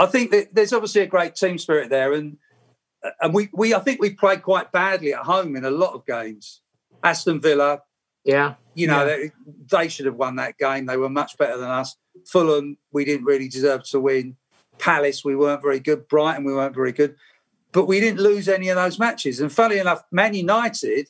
[0.00, 2.38] I think that there's obviously a great team spirit there, and
[3.20, 6.04] and we, we I think we played quite badly at home in a lot of
[6.06, 6.62] games.
[7.02, 7.82] Aston Villa,
[8.24, 8.54] Yeah.
[8.74, 9.16] you know, Yeah.
[9.16, 9.30] they,
[9.82, 10.84] they should have won that game.
[10.86, 11.96] They were much better than us.
[12.26, 14.36] Fulham, we didn't really deserve to win.
[14.78, 16.08] Palace, we weren't very good.
[16.08, 17.16] Brighton, we weren't very good.
[17.72, 19.40] But we didn't lose any of those matches.
[19.40, 21.08] And funny enough, Man United,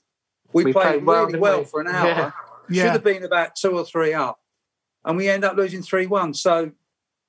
[0.53, 1.65] we, We played, played well, really well we?
[1.65, 2.35] for an hour.
[2.69, 2.85] Yeah.
[2.85, 4.39] Should have been about two or three up.
[5.05, 6.35] And we end up losing 3 1.
[6.35, 6.71] So,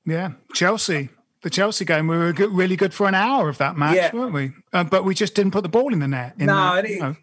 [0.06, 0.34] yeah.
[0.54, 1.10] Chelsea.
[1.44, 4.12] The Chelsea game, we were good, really good for an hour of that match, Yeah.
[4.14, 4.52] weren't we?
[4.74, 6.36] Uh, but we just didn't put the ball in the net.
[6.38, 7.16] In No, you it-.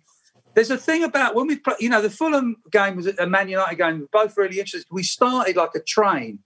[0.55, 3.49] There's a thing about when we play, you know, the Fulham game was a Man
[3.49, 4.89] United game, both really interesting.
[4.91, 6.41] We started like a train.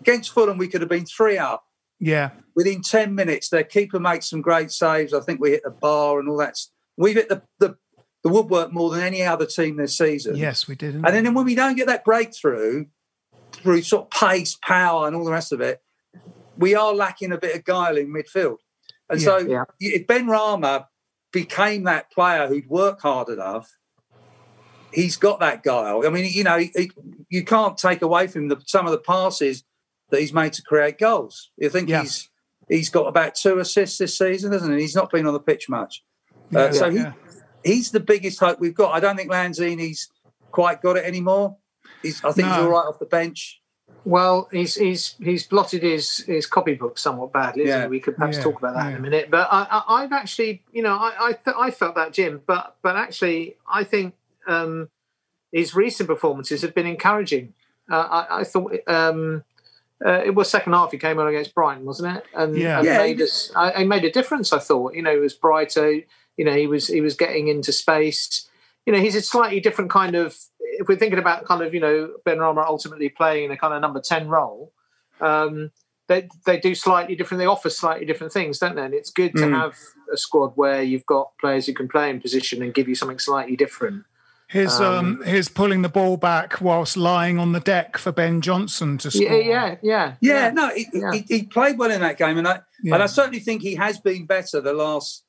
[0.00, 1.64] Against Fulham, we could have been three up.
[1.98, 5.12] yeah, Within 10 minutes, their keeper makes some great saves.
[5.12, 6.54] I think we hit the bar and all that.
[6.96, 7.76] We've hit the, the,
[8.22, 10.36] the woodwork more than any other team this season.
[10.36, 10.94] yes, we did.
[10.94, 12.84] And then when we don't get that breakthrough
[13.52, 15.80] through sort of pace, power, and all the rest of it,
[16.58, 18.58] we are lacking a bit of guile in midfield.
[19.08, 19.64] And so Yeah.
[19.80, 20.86] if Benrahma
[21.32, 23.70] became that player who'd work hard enough,
[24.92, 26.02] he's got that guile.
[26.06, 26.90] I mean, you know, he, he-
[27.28, 29.64] you can't take away from him the, some of the passes
[30.10, 31.50] that he's made to create goals.
[31.56, 32.02] You think Yeah.
[32.02, 32.30] he's
[32.68, 34.80] he's got about two assists this season, hasn't he?
[34.80, 36.02] He's not been on the pitch much.
[36.54, 37.12] Uh, Yeah, so he, yeah.
[37.64, 38.92] he's the biggest hope we've got.
[38.92, 40.08] I don't think Lanzini's
[40.50, 41.56] quite got it anymore.
[42.02, 43.60] He's, I think he's all right off the bench.
[44.06, 47.64] Well, he's he's he's blotted his his copybook somewhat badly.
[47.64, 47.84] Isn't Yeah.
[47.86, 47.90] he?
[47.90, 49.32] We could perhaps Yeah, talk about that in a minute.
[49.32, 52.76] But I, I, I've actually, you know, I I, th- I felt that Jim, but
[52.82, 54.14] but actually, I think
[54.46, 54.88] um,
[55.50, 57.52] his recent performances have been encouraging.
[57.90, 59.42] Uh, I, I thought um,
[60.04, 62.24] uh, it was second half he came on against Brighton, wasn't it?
[62.32, 62.78] And, Yeah.
[62.78, 63.50] and Yeah, made he us.
[63.56, 64.52] I, he made a difference.
[64.52, 66.00] I thought, you know, he was brighter.
[66.36, 68.48] You know, he was he was getting into space.
[68.86, 70.38] You know, he's a slightly different kind of.
[70.78, 73.80] If we're thinking about kind of you know Benrahma ultimately playing in a kind of
[73.80, 74.72] number ten role,
[75.20, 75.70] um,
[76.08, 77.40] they they do slightly different.
[77.40, 78.84] They offer slightly different things, don't they?
[78.84, 79.52] And it's good to Mm.
[79.60, 79.74] have
[80.12, 83.18] a squad where you've got players who can play in position and give you something
[83.18, 84.04] slightly different.
[84.48, 88.40] His um, Um, his pulling the ball back whilst lying on the deck for Ben
[88.40, 89.22] Johnson to score.
[89.24, 92.60] Yeah, yeah, yeah, Yeah, no, he, he, he played well in that game, and I
[92.80, 92.94] Yeah.
[92.94, 95.24] and I certainly think he has been better the last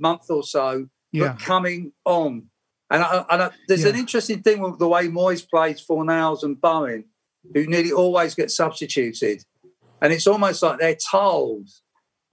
[0.00, 0.88] month or so.
[1.12, 1.28] Yeah.
[1.34, 2.50] But coming on,
[2.90, 6.60] and I, and I, there's an interesting thing with the way Moyes plays Fornals and
[6.60, 7.04] Bowen,
[7.54, 9.42] who nearly always get substituted,
[10.00, 11.68] and it's almost like they're told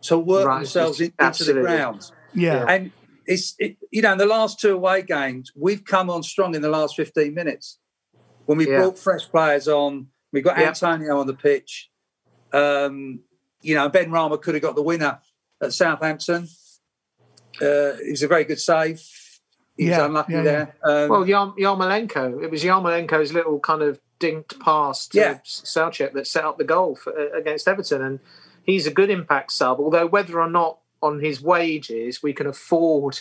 [0.04, 2.02] to work Right, themselves in, into the ground.
[2.34, 2.66] Yeah.
[2.68, 2.92] and
[3.26, 6.62] it's it, you know in the last two away games we've come on strong in
[6.62, 7.80] the last 15 minutes
[8.48, 8.80] when we Yeah.
[8.80, 10.68] brought fresh players on we got Yeah.
[10.68, 11.90] Antonio on the pitch
[12.52, 13.22] um,
[13.62, 15.20] you know Benrahma could have got the winner
[15.62, 16.50] at Southampton
[17.62, 19.02] uh, it was a very good save
[19.78, 22.44] he was Yeah, unlucky yeah, there um, Well, Yarm- Yarmolenko.
[22.44, 25.34] It was Yarmolenko's little kind of dinked pass to Yeah.
[25.46, 28.20] Soucek that set up the goal for, uh, against Everton, and
[28.64, 29.80] he's a good impact sub.
[29.80, 33.20] Although whether or not on his wages we can afford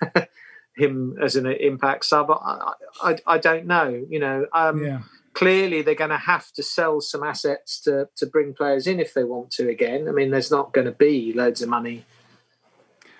[0.76, 4.04] him as an impact sub, I, I, I don't know.
[4.08, 5.00] You know, um, Yeah.
[5.34, 9.14] clearly they're going to have to sell some assets to to bring players in if
[9.14, 10.08] they want to again.
[10.08, 12.04] I mean, there's not going to be loads of money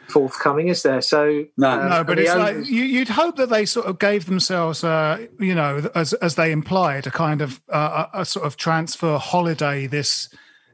[0.09, 1.01] forthcoming, is there?
[1.01, 3.99] So um, no, but and the it's like you, you'd hope that they sort of
[3.99, 8.25] gave themselves, uh, you know, as as they implied, a kind of uh, a, a
[8.25, 10.29] sort of transfer holiday this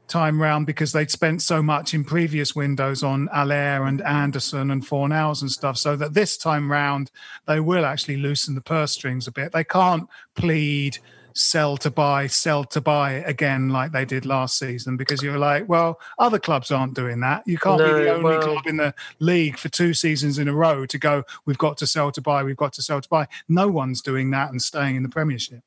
[0.07, 4.83] time round because they'd spent so much in previous windows on Haller and Anderson and
[4.85, 7.11] Fornals and stuff, so that this time round
[7.47, 9.51] they will actually loosen the purse strings a bit.
[9.51, 10.97] They can't plead
[11.39, 15.69] sell to buy, sell to buy again like they did last season because you're like,
[15.69, 17.47] well, other clubs aren't doing that.
[17.47, 20.53] You can't be the only well- club in the league for two seasons in a
[20.53, 23.27] row to go, we've got to sell to buy, we've got to sell to buy.
[23.47, 25.63] No one's doing that and staying in the Premiership.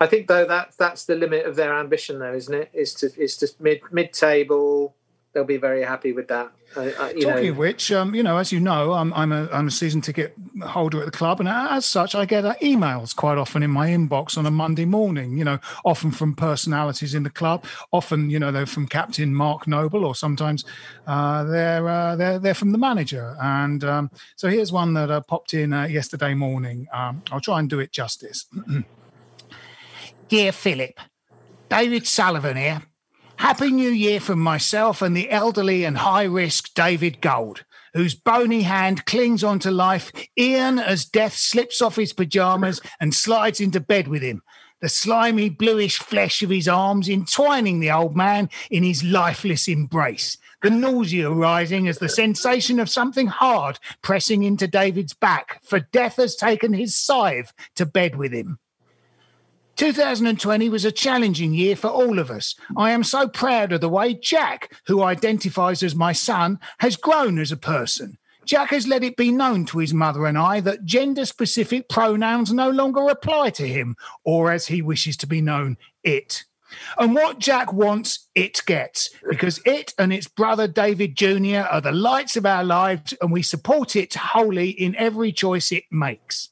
[0.00, 2.70] I think though that that's the limit of their ambition, though, isn't it?
[2.72, 4.96] Is to is to mid mid table.
[5.34, 6.52] They'll be very happy with that.
[6.76, 9.32] Uh, uh, you Talking know, of which, um, you know, as you know, I'm I'm
[9.32, 12.54] a I'm a season ticket holder at the club, and as such, I get uh,
[12.62, 15.36] emails quite often in my inbox on a Monday morning.
[15.36, 19.66] You know, often from personalities in the club, often you know they're from Captain Mark
[19.66, 20.64] Noble, or sometimes
[21.06, 23.36] uh, they're uh, they're they're from the manager.
[23.40, 26.86] And um, so here's one that uh, popped in uh, yesterday morning.
[26.92, 28.46] Um, I'll try and do it justice.
[30.28, 30.98] Dear Philip,
[31.68, 32.82] David Sullivan here.
[33.36, 38.62] Happy New Year from myself and the elderly and high risk David Gold, whose bony
[38.62, 44.08] hand clings onto life Ian as death slips off his pajamas and slides into bed
[44.08, 44.42] with him,
[44.80, 50.36] the slimy bluish flesh of his arms entwining the old man in his lifeless embrace,
[50.62, 56.16] the nausea rising as the sensation of something hard pressing into David's back, for death
[56.16, 58.58] has taken his scythe to bed with him.
[59.76, 62.54] 2020 was a challenging year for all of us.
[62.76, 67.38] I am so proud of the way Jack, who identifies as my son, has grown
[67.38, 68.18] as a person.
[68.44, 72.52] Jack has let it be known to his mother and I that gender specific pronouns
[72.52, 76.44] no longer apply to him, or as he wishes to be known, it.
[76.98, 81.66] And what Jack wants, it gets, because it and its brother David Jr.
[81.70, 85.84] are the lights of our lives, and we support it wholly in every choice it
[85.90, 86.50] makes.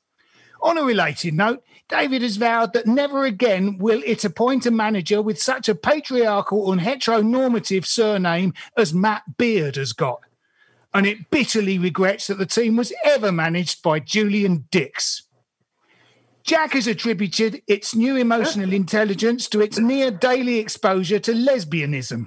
[0.63, 5.21] On a related note, David has vowed that never again will it appoint a manager
[5.21, 10.21] with such a patriarchal and heteronormative surname as Matt Beard has got.
[10.95, 15.23] And it bitterly regrets that the team was ever managed by Julian Dicks.
[16.45, 22.27] Jack has attributed its new emotional intelligence to its near daily exposure to lesbianism.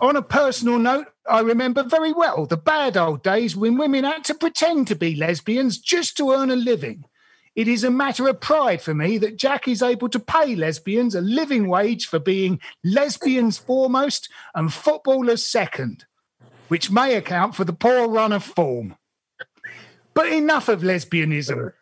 [0.00, 4.24] On a personal note, I remember very well the bad old days when women had
[4.24, 7.04] to pretend to be lesbians just to earn a living.
[7.56, 11.14] It is a matter of pride for me that Jack is able to pay lesbians
[11.14, 16.04] a living wage for being lesbians foremost and footballers second,
[16.68, 18.96] which may account for the poor run of form.
[20.14, 21.72] But enough of lesbianism,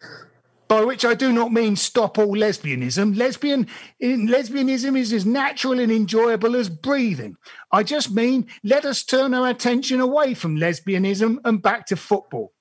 [0.69, 3.17] by which I do not mean stop all lesbianism.
[3.17, 3.67] Lesbian
[4.01, 7.37] lesbianism is as natural and enjoyable as breathing.
[7.73, 12.53] I just mean let us turn our attention away from lesbianism and back to football.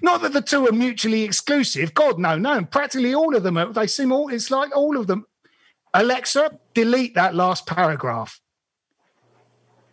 [0.00, 1.94] Not that the two are mutually exclusive.
[1.94, 2.64] God, no, no.
[2.64, 3.72] Practically all of them are.
[3.72, 4.28] They seem all.
[4.28, 5.26] It's like all of them.
[5.94, 8.40] Alexa, delete that last paragraph.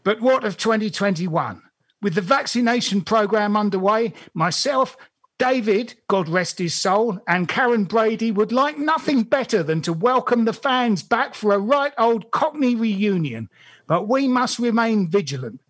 [0.03, 1.61] But what of 2021?
[2.01, 4.95] With the vaccination program underway, myself,
[5.37, 10.45] David, God rest his soul, and Karren Brady would like nothing better than to welcome
[10.45, 13.49] the fans back for a right old Cockney reunion.
[13.87, 15.61] But we must remain vigilant.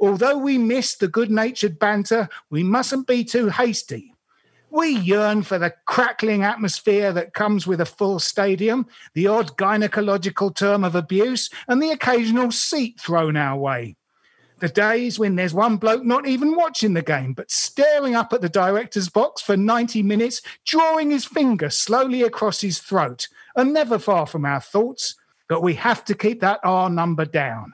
[0.00, 4.14] Although we miss the good natured banter, we mustn't be too hasty.
[4.70, 10.54] We yearn for the crackling atmosphere that comes with a full stadium, the odd gynecological
[10.54, 13.96] term of abuse, and the occasional seat thrown our way.
[14.60, 18.42] The days when there's one bloke not even watching the game, but staring up at
[18.42, 23.26] the director's box for 90 minutes, drawing his finger slowly across his throat,
[23.56, 25.16] are never far from our thoughts,
[25.48, 27.72] but we have to keep that R number down.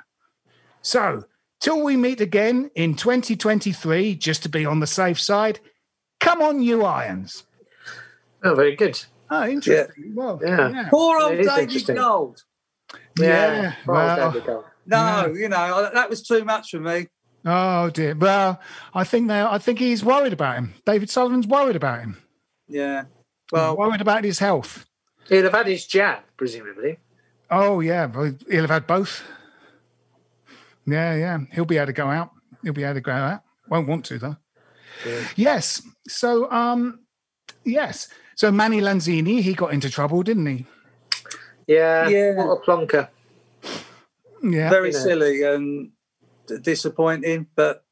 [0.80, 1.24] So,
[1.66, 5.58] till we meet again in 2023, just to be on the safe side,
[6.20, 7.42] come on, you irons.
[8.44, 9.04] Oh, very good.
[9.28, 10.12] Oh, interesting.
[10.14, 10.68] Well, Yeah.
[10.68, 10.88] yeah.
[10.90, 11.96] Poor old David.
[11.96, 12.44] Gold.
[13.18, 14.64] Yeah, Well, well- there we go.
[14.86, 17.08] No, you know that was too much for me.
[17.44, 18.14] Oh dear.
[18.14, 18.60] Well,
[18.94, 20.74] I think they I think he's worried about him.
[20.84, 22.22] David Sullivan's worried about him.
[22.68, 23.04] Yeah.
[23.50, 24.86] Well, worried about his health.
[25.28, 26.98] He'll have had his jab, presumably.
[27.50, 29.24] Oh yeah, well, he'll have had both.
[30.86, 31.38] Yeah, yeah.
[31.52, 32.30] He'll be able to go out.
[32.62, 33.42] He'll be able to go out.
[33.68, 34.36] Won't want to though.
[35.34, 35.82] Yes.
[36.08, 37.00] So um
[37.64, 38.08] yes.
[38.36, 40.66] So Manny Lanzini, he got into trouble, didn't he?
[41.66, 42.08] Yeah.
[42.08, 42.34] Yeah.
[42.36, 43.08] What a plonker.
[44.42, 44.70] Yeah.
[44.70, 44.98] Very Yeah.
[44.98, 45.90] silly and
[46.62, 47.46] disappointing.
[47.56, 47.84] But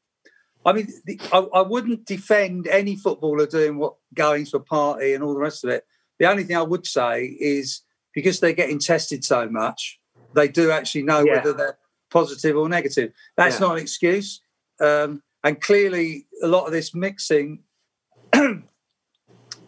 [0.65, 5.13] I mean, the, I, I wouldn't defend any footballer doing what going to a party
[5.13, 5.85] and all the rest of it.
[6.17, 7.81] The only thing I would say is
[8.13, 9.99] because they're getting tested so much,
[10.33, 11.35] they do actually know Yeah.
[11.35, 11.77] whether they're
[12.09, 13.11] positive or negative.
[13.37, 13.67] That's Yeah.
[13.67, 14.41] not an excuse.
[14.79, 17.63] Um, and clearly, a lot of this mixing,
[18.33, 18.55] uh,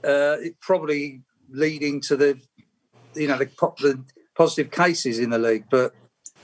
[0.03, 2.39] it probably leading to the,
[3.15, 3.99] you know, the, po- the
[4.35, 5.65] positive cases in the league.
[5.69, 5.93] But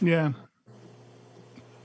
[0.02, 0.34] Yeah.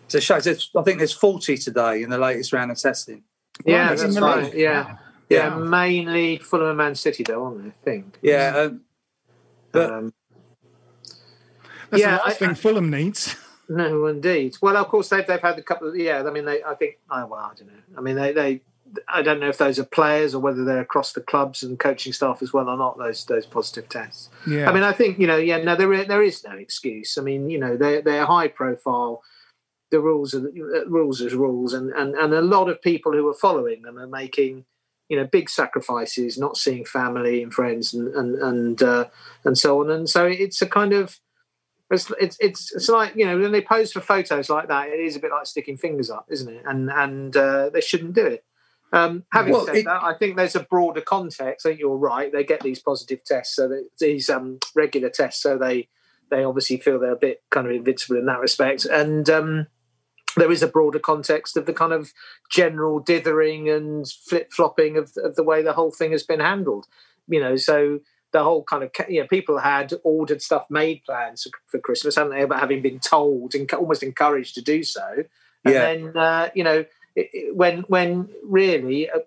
[0.04, 0.40] it's a shame.
[0.40, 3.24] There's- I think there's 40 today in the latest round of testing.
[3.64, 4.44] Yeah, it's that's right.
[4.44, 4.54] league.
[4.54, 4.96] Yeah.
[5.28, 5.48] Yeah.
[5.50, 7.68] Yeah, mainly Fulham and Man City, though, aren't they?
[7.68, 8.18] I think.
[8.22, 8.80] Yeah, um,
[9.72, 10.14] but Um,
[11.90, 13.36] That's Yeah, the last I- thing Fulham needs.
[13.68, 14.56] no, indeed.
[14.62, 16.22] Well, of course, they've they've had a couple of yeah.
[16.26, 16.62] I mean, they.
[16.62, 16.98] I think.
[17.10, 17.98] Oh, well, I don't know.
[17.98, 18.60] I mean, they they.
[19.06, 22.14] I don't know if those are players or whether they're across the clubs and coaching
[22.14, 22.96] staff as well or not.
[22.96, 24.30] Those those positive tests.
[24.46, 24.70] Yeah.
[24.70, 27.18] I mean, I think you know, yeah, no, there there is no excuse.
[27.18, 29.22] I mean, you know, they they're high profile.
[29.90, 30.50] The rules are
[30.86, 34.06] rules as rules, and and and a lot of people who are following them are
[34.06, 34.64] making,
[35.10, 39.04] you know, big sacrifices, not seeing family and friends, and and and uh,
[39.44, 39.90] and so on.
[39.90, 41.20] And so it's a kind of.
[41.90, 45.00] It's, it's it's it's like you know when they pose for photos like that, it
[45.00, 46.62] is a bit like sticking fingers up, isn't it?
[46.66, 48.44] And and uh, they shouldn't do it.
[48.92, 51.64] Um, having Well, said it- that, I think there's a broader context.
[51.64, 52.30] I think you're right.
[52.32, 55.88] They get these positive tests, so that these um, regular tests, so they
[56.30, 58.84] they obviously feel they're a bit kind of invincible in that respect.
[58.84, 59.66] And um,
[60.36, 62.12] there is a broader context of the kind of
[62.50, 66.86] general dithering and flip flopping of, of the way the whole thing has been handled.
[67.28, 68.00] You know, so
[68.32, 72.32] the whole kind of you know people had ordered stuff, made plans for Christmas, hadn't
[72.32, 72.42] they?
[72.42, 75.24] About having been told and almost encouraged to do so.
[75.64, 75.80] And Yeah.
[75.80, 76.84] then uh, you know
[77.16, 79.20] it, it- when when really a,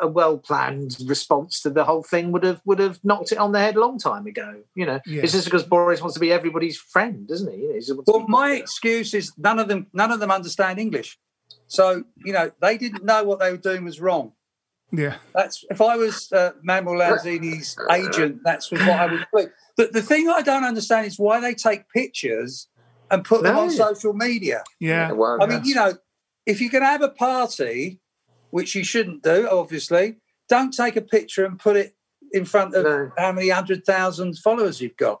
[0.00, 3.52] a well planned response to the whole thing would have would have knocked it on
[3.52, 4.62] the head a long time ago.
[4.74, 5.22] You know, Yeah.
[5.22, 7.58] it's just because Boris wants to be everybody's friend, doesn't he?
[7.62, 10.20] You know, he just wants to well, my excuse is none of them none of
[10.20, 11.18] them understand English.
[11.70, 14.32] So, you know, they didn't know what they were doing was wrong.
[14.90, 15.16] Yeah.
[15.34, 19.48] That's if I was uh, Manuel Lanzini's agent, that's what I would do.
[19.76, 22.68] But the thing I don't understand is why they take pictures
[23.10, 23.62] and put them No.
[23.62, 24.64] on social media.
[24.80, 25.12] Yeah.
[25.12, 25.94] well, I mean, you know,
[26.46, 28.00] if you're going to have a party,
[28.50, 30.16] which you shouldn't do, obviously,
[30.48, 31.94] don't take a picture and put it
[32.32, 33.12] in front of No.
[33.18, 35.20] how many hundred thousand followers you've got.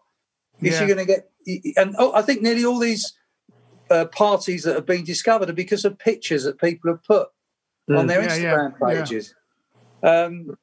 [0.60, 0.86] Because Yeah.
[0.86, 3.12] you're going to get, and oh, I think nearly all these
[3.90, 7.28] uh, parties that have been discovered are because of pictures that people have put
[7.90, 8.08] on Mm.
[8.08, 9.00] their Yeah, yeah, Instagram yeah.
[9.00, 9.34] pages.
[10.02, 10.56] Um,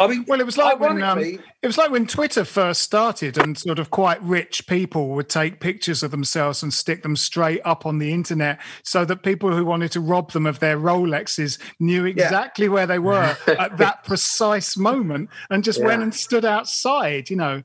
[0.00, 3.36] I mean, Well, it was like when um, it was like when Twitter first started,
[3.36, 7.60] and sort of quite rich people would take pictures of themselves and stick them straight
[7.64, 11.58] up on the internet, so that people who wanted to rob them of their Rolexes
[11.80, 17.28] knew exactly where they were at that precise moment, and just went and stood outside.
[17.28, 17.62] You know,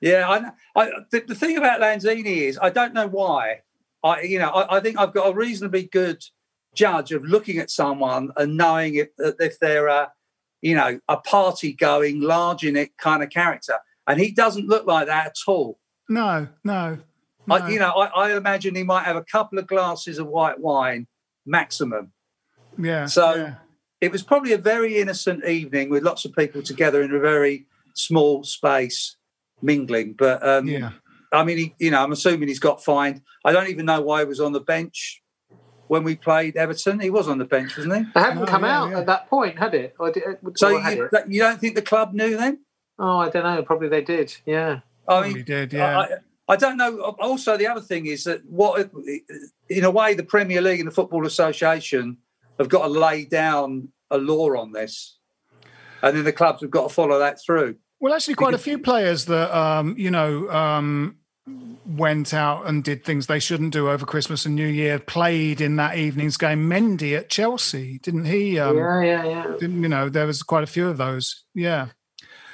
[0.00, 3.62] Yeah, I, I the, the thing about Lanzini is I don't know why.
[4.04, 6.22] I you know I, I think I've got a reasonably good
[6.74, 10.12] judge of looking at someone and knowing if if they're a
[10.62, 13.74] you know a party going large in it kind of character,
[14.06, 15.78] and he doesn't look like that at all.
[16.08, 16.98] no, no,
[17.46, 17.54] no.
[17.54, 20.60] I, you know, I, I imagine he might have a couple of glasses of white
[20.60, 21.06] wine
[21.46, 22.12] maximum.
[22.78, 23.06] yeah.
[23.06, 23.54] So yeah.
[24.00, 27.66] it was probably a very innocent evening with lots of people together in a very
[27.94, 29.16] small space
[29.62, 30.14] mingling.
[30.16, 30.92] But um, yeah.
[31.32, 33.22] I mean, he, you know, I'm assuming he's got fined.
[33.44, 35.22] I don't even know why he was on the bench
[35.88, 37.00] when we played Everton.
[37.00, 38.00] He was on the bench, wasn't he?
[38.02, 38.98] It hadn't Oh, come yeah, out yeah.
[39.00, 39.94] at that point, had it?
[39.98, 40.22] Or did,
[40.56, 41.10] So or had you, it?
[41.12, 42.60] that- you don't think the club knew then?
[42.98, 43.62] Oh, I don't know.
[43.62, 44.34] Probably they did.
[44.46, 44.80] Yeah.
[45.06, 45.72] I Probably did.
[45.72, 45.98] Yeah.
[46.00, 46.08] I,
[46.50, 47.00] I don't know.
[47.20, 48.90] Also, the other thing is that what
[49.68, 52.16] in a way, the Premier League and the Football Association
[52.58, 55.18] have got to lay down a law on this,
[56.02, 57.76] and then the clubs have got to follow that through.
[58.00, 61.17] Well, actually, quite a few players that um, you know um,
[61.86, 64.98] went out and did things they shouldn't do over Christmas and New Year.
[64.98, 66.68] Played in that evening's game.
[66.68, 68.58] Mendy at Chelsea, didn't he?
[68.58, 69.56] Um, yeah, yeah, yeah.
[69.60, 71.44] You know there was quite a few of those?
[71.54, 71.88] Yeah,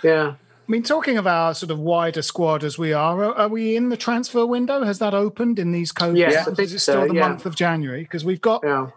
[0.02, 0.34] yeah.
[0.66, 3.76] I mean, talking of our sort of wider squad as we are, are, are we
[3.76, 4.82] in the transfer window?
[4.84, 7.28] Has that opened in these COVID Yes, I Is it so, still the yeah.
[7.28, 8.02] month of January?
[8.02, 8.88] Because we've got, Yeah.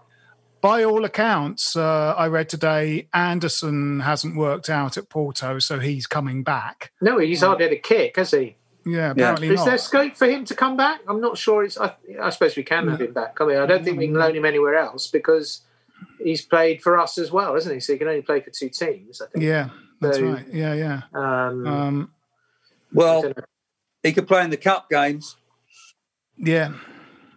[0.61, 6.07] by all accounts, uh, I read today, Anderson hasn't worked out at Porto, so he's
[6.07, 6.91] coming back.
[7.01, 8.55] No, he's hardly had a kick, has he?
[8.87, 9.65] Yeah, apparently Is not.
[9.65, 11.01] there scope for him to come back?
[11.07, 11.63] I'm not sure.
[11.63, 11.77] It's.
[11.77, 13.37] I, I suppose we can have him back.
[13.41, 15.61] I mean, I don't think we can loan him anywhere else because
[16.23, 17.79] he's played for us as well, hasn't he?
[17.81, 19.21] So he can only play for two teams.
[19.21, 19.43] I think.
[19.43, 19.69] Yeah,
[19.99, 20.45] that's So, right.
[20.51, 21.01] Yeah, yeah.
[21.13, 22.11] Um, Um,
[22.93, 23.33] Well,
[24.03, 25.35] he could play in the cup games.
[26.37, 26.73] yeah.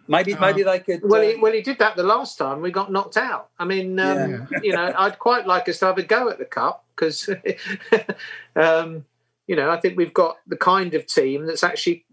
[0.07, 1.01] Maybe, maybe they could.
[1.03, 2.59] well, uh, he, well, he did that the last time.
[2.61, 3.49] We got knocked out.
[3.57, 4.59] I mean, um, Yeah.
[4.61, 7.29] you know, I'd quite like us to have a go at the cup because,
[8.55, 9.05] um,
[9.51, 12.05] you know, I think we've got the kind of team that's actually,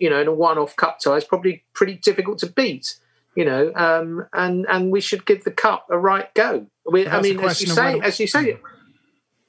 [0.00, 2.98] you know, in a one-off cup tie is probably pretty difficult to beat.
[3.36, 6.66] You know, um, and and we should give the cup a right go.
[6.90, 8.58] We, I mean, as you say, whether- as you say,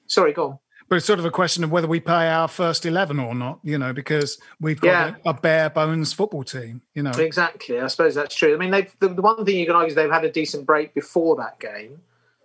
[0.08, 0.60] sorry, go on.
[0.90, 3.60] But it's sort of a question of whether we play our first 11 or not,
[3.64, 5.16] you know, because we've got Yeah.
[5.26, 7.12] a, a bare bones football team, you know.
[7.12, 7.80] Exactly.
[7.80, 8.54] I suppose that's true.
[8.54, 10.66] I mean, they've, the, the one thing you can argue is they've had a decent
[10.66, 12.02] break before that game.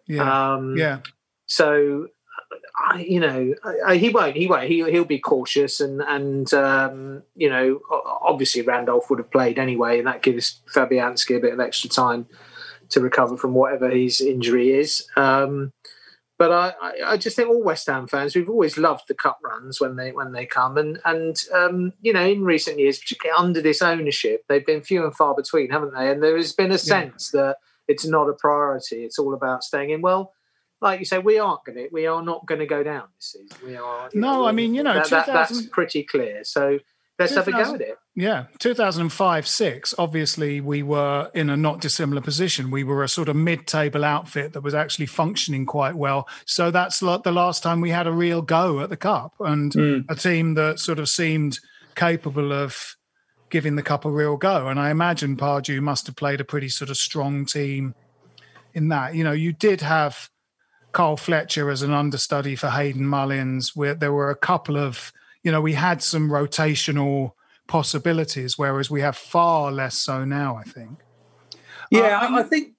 [0.07, 0.53] Yeah.
[0.55, 0.99] Um, yeah.
[1.47, 2.09] So,
[2.77, 3.55] I, you know,
[3.87, 4.37] I, he won't.
[4.37, 4.69] He won't.
[4.69, 7.81] He, he'll be cautious, and and um, you know,
[8.21, 12.27] obviously Randolph would have played anyway, and that gives Fabianski a bit of extra time
[12.91, 15.07] to recover from whatever his injury is.
[15.17, 15.73] Um,
[16.37, 16.73] but I,
[17.07, 20.11] I, just think all West Ham fans, we've always loved the cup runs when they
[20.11, 24.45] when they come, and and um, you know, in recent years, particularly under this ownership,
[24.49, 26.11] they've been few and far between, haven't they?
[26.11, 29.05] And there has been a sense that it's not a priority.
[29.05, 30.03] It's all about staying in.
[30.03, 30.33] Well,
[30.85, 31.89] like you say, we aren't going to.
[31.91, 33.57] We are not going to go down this season.
[33.67, 34.09] We are.
[34.15, 36.45] No, know, I mean, you know, that, that- that's pretty clear.
[36.45, 36.79] So
[37.19, 37.99] let's have a go at it.
[38.17, 42.71] Yeah, 2005 6, obviously, we were in a not dissimilar position.
[42.71, 46.29] We were a sort of mid table outfit that was actually functioning quite well.
[46.47, 49.73] So that's like the last time we had a real go at the Cup and
[49.73, 50.05] Mm.
[50.09, 51.59] a team that sort of seemed
[51.97, 52.97] capable of
[53.51, 54.69] giving the Cup a real go.
[54.69, 57.95] And I imagine Pardew must have played a pretty sort of strong team
[58.75, 59.15] in that.
[59.17, 60.29] You know, you did have
[60.95, 65.53] Carl Fletcher as an understudy for Hayden Mullins, where there were a couple of, you
[65.53, 67.33] know, we had some rotational
[67.67, 71.01] possibilities, whereas we have far less so now, I think.
[71.91, 72.73] Yeah, I, I think.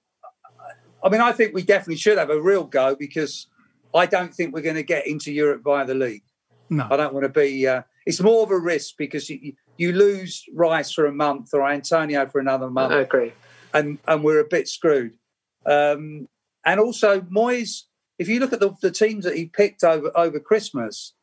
[1.04, 3.46] I mean, I think we definitely should have a real go because
[3.94, 6.24] I don't think we're going to get into Europe via the league.
[6.68, 6.88] No.
[6.90, 7.66] I don't want to be.
[7.66, 11.68] Uh, it's more of a risk because you, you lose Rice for a month or
[11.68, 12.92] Antonio for another month.
[12.92, 13.32] I agree.
[13.72, 15.16] And and we're a bit screwed.
[15.64, 16.28] Um,
[16.64, 17.82] and also Moyes,
[18.18, 21.14] if you look at the, the teams that he picked over over Christmas,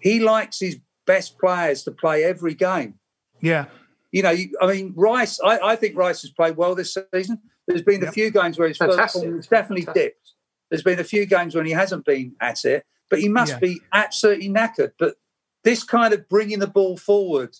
[0.00, 2.94] he likes his best players to play every game.
[3.40, 3.66] Yeah.
[4.12, 5.38] You know, you, I mean, Rice.
[5.40, 7.40] I, I think Rice has played well this season.
[7.66, 9.94] There's been a few games where his performance definitely Fantastic.
[10.14, 10.32] dipped.
[10.70, 13.58] There's been a few games when he hasn't been at it, but he must Yeah.
[13.58, 14.92] be absolutely knackered.
[14.98, 15.16] But
[15.64, 17.56] this kind of bringing the ball forward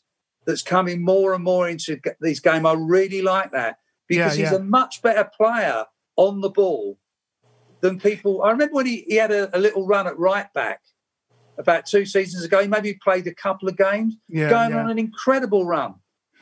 [0.46, 4.44] that's coming more and more into g- these games, I really like that because Yeah,
[4.44, 4.58] he's yeah.
[4.58, 5.84] a much better player
[6.16, 6.98] on the ball
[7.80, 8.42] than people.
[8.42, 10.80] I remember when he, he had a, a little run at right back
[11.58, 12.60] about two seasons ago.
[12.62, 14.80] He maybe played a couple of games, Yeah, going yeah.
[14.82, 15.94] on an incredible run.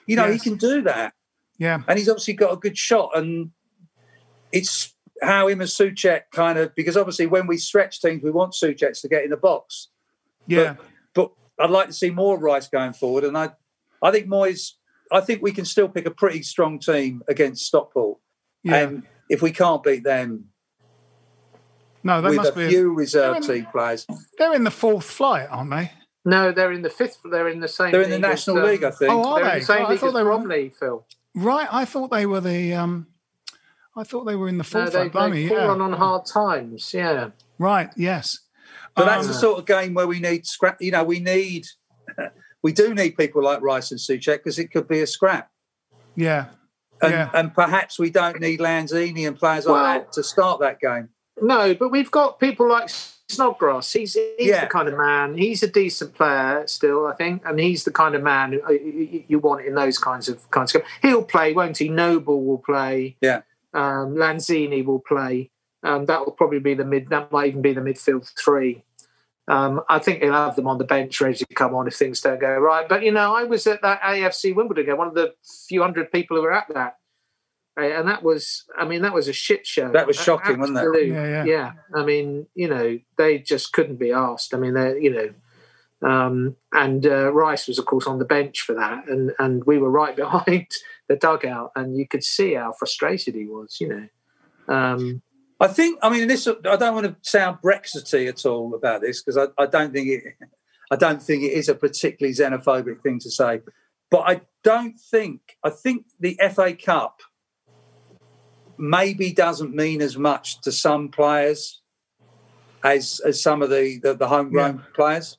[0.06, 0.42] You know, Yes.
[0.42, 1.12] he can do that.
[1.58, 1.82] Yeah.
[1.88, 3.10] And he's obviously got a good shot.
[3.16, 3.50] And
[4.52, 8.52] it's how him and Soucek kind of, because obviously when we stretch teams, we want
[8.52, 9.88] Soucek to get in the box.
[10.46, 10.76] Yeah.
[11.14, 13.24] But I'd like to see more Rice going forward.
[13.24, 13.50] And I,
[14.02, 14.72] I think Moyes,
[15.10, 18.18] I think we can still pick a pretty strong team against Stockport.
[18.62, 18.76] Yeah.
[18.76, 20.46] And if we can't beat them
[22.02, 22.68] no, they with must a be.
[22.68, 24.06] few reserve they're in- team players,
[24.38, 25.92] They're in the fourth flight, aren't they?
[26.24, 27.18] No, they're in the fifth.
[27.30, 27.92] They're in the same.
[27.92, 29.12] they're in the league as, National um, League, I think.
[29.12, 29.58] Oh, are They're in they?
[29.60, 31.06] the same Oh, I thought they were- Bromley, Phil.
[31.34, 31.68] Right.
[31.70, 32.74] I thought they were the.
[32.74, 33.06] um
[33.96, 35.12] I thought they were in the No, fourth they, flight.
[35.12, 35.66] Blimey, they've yeah.
[35.66, 36.92] fallen on hard times.
[36.92, 37.30] Yeah.
[37.58, 37.90] Right.
[37.96, 38.40] Yes.
[38.94, 40.78] But that's Um, the sort of game where we need scrap.
[40.82, 41.66] You know, we need,
[42.62, 45.50] we do need people like Rice and Soucek because it could be a scrap.
[46.14, 46.46] Yeah.
[47.00, 47.30] And, Yeah.
[47.34, 51.10] and perhaps we don't need Lanzini and players Well- like that to start that game.
[51.40, 52.88] No, but we've got people like
[53.28, 53.92] Snodgrass.
[53.92, 54.62] He's he's Yeah.
[54.64, 55.36] the kind of man.
[55.36, 59.24] He's a decent player still, I think, and he's the kind of man who- you
[59.28, 60.82] you want in those kinds of kinds of.
[61.02, 61.88] He'll play, won't he?
[61.88, 63.16] Noble will play.
[63.20, 63.42] Yeah.
[63.74, 65.50] Um, Lanzini will play.
[65.82, 67.08] Um, that will probably be the mid.
[67.10, 68.82] That might even be the midfield three.
[69.48, 72.20] Um, I think he'll have them on the bench ready to come on if things
[72.20, 72.88] don't go right.
[72.88, 75.34] But you know, I was at that AFC Wimbledon game, one of the
[75.68, 76.96] few hundred people who were at that.
[77.76, 77.92] Right?
[77.92, 79.90] and that was, I mean, that was a shit show.
[79.92, 80.80] That was shocking, wasn't it?
[80.82, 81.72] Absolute- Yeah, yeah.
[81.94, 84.54] I mean, you know, they just couldn't be asked.
[84.54, 85.34] I mean, they, you know,
[86.02, 89.78] um, and uh, Rice was, of course, on the bench for that, and and we
[89.78, 90.66] were right behind
[91.08, 93.78] the dugout, and you could see how frustrated he was.
[93.80, 95.22] You know, um,
[95.58, 95.98] I think.
[96.02, 96.46] I mean, this.
[96.46, 100.08] I don't want to sound Brexity at all about this because I, I don't think
[100.08, 100.24] it.
[100.90, 103.60] I don't think it is a particularly xenophobic thing to say,
[104.10, 105.40] but I don't think.
[105.64, 107.20] I think the FA Cup
[108.78, 111.80] maybe doesn't mean as much to some players
[112.84, 115.38] as as some of the the, the homegrown players,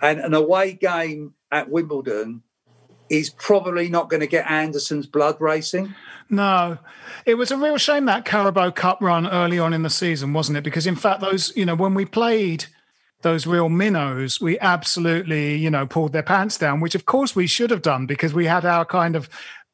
[0.00, 2.42] and an away game at Wimbledon
[3.10, 5.94] is probably not going to get Anderson's blood racing.
[6.28, 6.76] No,
[7.24, 10.58] it was a real shame that Carabao Cup run early on in the season, wasn't
[10.58, 10.64] it?
[10.64, 12.66] Because in fact, those you know when we played
[13.22, 17.46] those real minnows, we absolutely you know pulled their pants down, which of course we
[17.46, 19.28] should have done because we had our kind of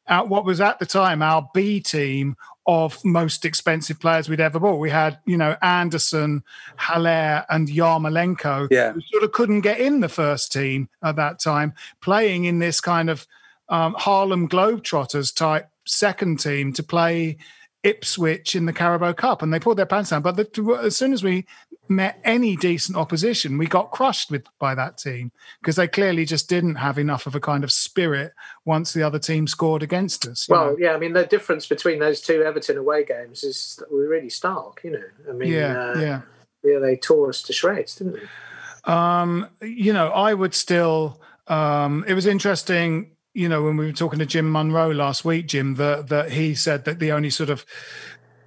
[0.09, 2.37] out what was at the time our B team
[2.67, 4.79] of most expensive players we'd ever bought.
[4.79, 6.43] We had you know Anderson,
[6.77, 8.93] Haller, and Yarmolenko, Yeah.
[8.93, 12.81] who sort of couldn't get in the first team at that time, playing in this
[12.81, 13.27] kind of
[13.69, 17.37] um, Harlem Globetrotters type second team to play
[17.83, 20.23] Ipswich in the Carabao Cup, and they pulled their pants down.
[20.23, 21.45] But the, as soon as we
[21.89, 26.49] met any decent opposition, we got crushed with by that team because they clearly just
[26.49, 28.33] didn't have enough of a kind of spirit
[28.65, 30.49] once the other team scored against us.
[30.49, 30.77] well, know.
[30.79, 34.81] yeah, I mean, the difference between those two Everton away games is we're really stark.
[34.85, 36.21] You know, I mean, yeah, uh, yeah.
[36.63, 38.93] yeah, they tore us to shreds, didn't they?
[38.93, 41.21] Um, you know, I would still.
[41.47, 45.47] Um, it was interesting, you know, when we were talking to Jim Munro last week,
[45.47, 47.67] Jim, that that he said that the only sort of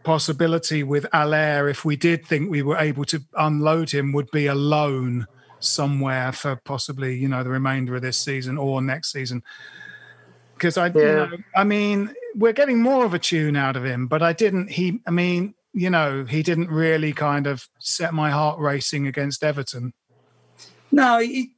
[0.08, 4.48] possibility with Haller, if we did think we were able to unload him, would be
[4.48, 5.28] a loan
[5.60, 9.44] somewhere for possibly, you know, the remainder of this season or next season.
[10.54, 14.08] Because I, you know, I mean, we're getting more of a tune out of him,
[14.08, 14.72] but I didn't.
[14.72, 19.44] He, I mean, you know, he didn't really kind of set my heart racing against
[19.44, 19.92] Everton.
[20.90, 21.52] No, he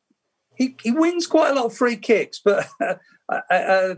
[0.55, 2.95] he, he wins quite a lot of free kicks, but uh,
[3.51, 3.95] uh,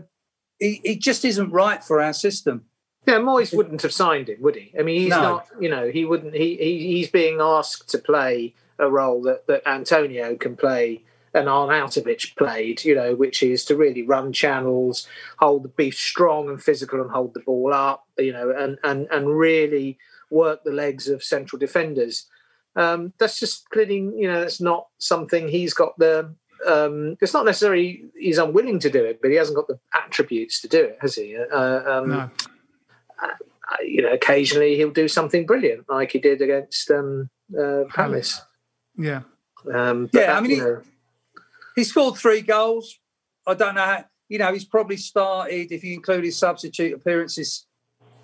[0.58, 2.66] he, he just isn't right for our system.
[3.06, 4.72] Yeah, Moyes wouldn't have signed him, would he?
[4.78, 5.22] I mean, he's No.
[5.22, 5.48] not.
[5.58, 6.34] You know, he wouldn't.
[6.34, 11.02] He, he he's being asked to play a role that that Antonio can play
[11.34, 12.84] and Arnautovic played.
[12.84, 17.10] You know, which is to really run channels, hold the be strong and physical, and
[17.10, 18.06] hold the ball up.
[18.18, 19.98] You know, and and and really
[20.30, 22.26] work the legs of central defenders.
[22.74, 26.34] Um, that's just clearly, you know, that's not something he's got the.
[26.64, 30.60] Um, it's not necessarily he's unwilling to do it, but he hasn't got the attributes
[30.62, 31.36] to do it, has he?
[31.36, 32.30] Uh, um, No.
[33.22, 38.40] Uh, you know, occasionally he'll do something brilliant, like he did against um, uh, Palace.
[38.96, 39.22] Yeah.
[39.72, 40.82] Um, Yeah, that, I mean, you he- know,
[41.76, 42.98] He scored three goals.
[43.46, 43.82] I don't know.
[43.84, 47.66] How, you know, he's probably started if you include his substitute appearances,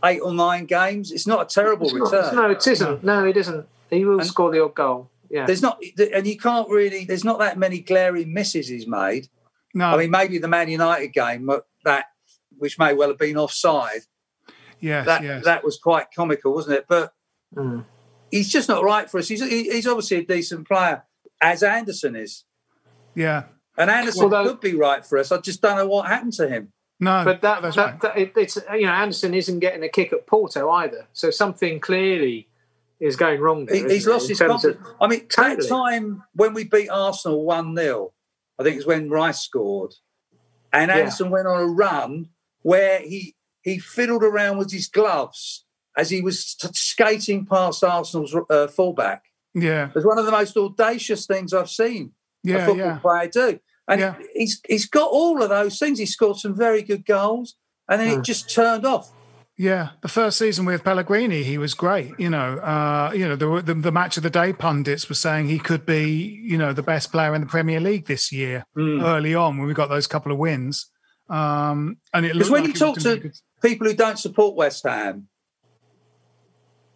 [0.05, 1.11] eight or nine games.
[1.13, 2.35] It's not a terrible it's not- return.
[2.37, 3.05] no, it isn't.
[3.05, 3.67] No, it isn't.
[3.91, 5.11] He will And- score the odd goal.
[5.31, 5.83] Yeah, There's not,
[6.15, 7.05] and you can't really.
[7.05, 9.29] There's not that many glaring misses he's made.
[9.75, 11.51] No, I mean, maybe the Man United game
[11.85, 12.07] that,
[12.57, 14.01] which may well have been offside.
[14.81, 15.45] Yes, That yes.
[15.45, 16.87] that was quite comical, wasn't it?
[16.89, 17.13] But
[17.57, 17.85] Mm.
[18.31, 19.29] he's just not right for us.
[19.29, 21.05] He's he's obviously a decent player,
[21.41, 22.45] as Anderson is,
[23.15, 23.45] yeah.
[23.77, 25.33] and Anderson Although- could be right for us.
[25.33, 26.73] I just don't know what happened to him.
[27.01, 28.01] No, but that, that's that, right.
[28.03, 31.07] that it, it's you know Anderson isn't getting a kick at Porto either.
[31.13, 32.49] So something clearly
[33.01, 33.67] is going wrong.
[33.67, 34.97] There, He, he's it, lost his terms of- confidence.
[35.01, 35.57] I mean, Totally.
[35.57, 38.13] that time when we beat Arsenal 1 0,
[38.59, 39.95] I think it was when Rice scored,
[40.73, 40.97] and Yeah.
[40.97, 42.31] Anderson went on a run
[42.63, 43.37] where he,
[43.69, 45.65] he fiddled around with his gloves
[45.97, 49.25] as he was t- skating past Arsenal's uh, fullback.
[49.55, 52.13] yeah, It was one of the most audacious things I've seen
[52.47, 52.99] a football yeah.
[52.99, 53.59] player do.
[53.89, 54.15] And Yeah.
[54.35, 55.99] he's he's got all of those things.
[55.99, 57.57] He scored some very good goals,
[57.89, 58.21] and then Hmm.
[58.21, 59.11] it just turned off.
[59.57, 62.13] Yeah, the first season with Pellegrini, he was great.
[62.17, 65.49] You know, uh, you know, the, the the match of the day pundits were saying
[65.49, 66.05] he could be,
[66.51, 68.65] you know, the best player in the Premier League this year.
[68.77, 69.03] Mm.
[69.03, 70.87] Early on, when we got those couple of wins,
[71.29, 73.35] um, and it Because looked when like you talk gonna good.
[73.63, 75.29] People who don't support West Ham,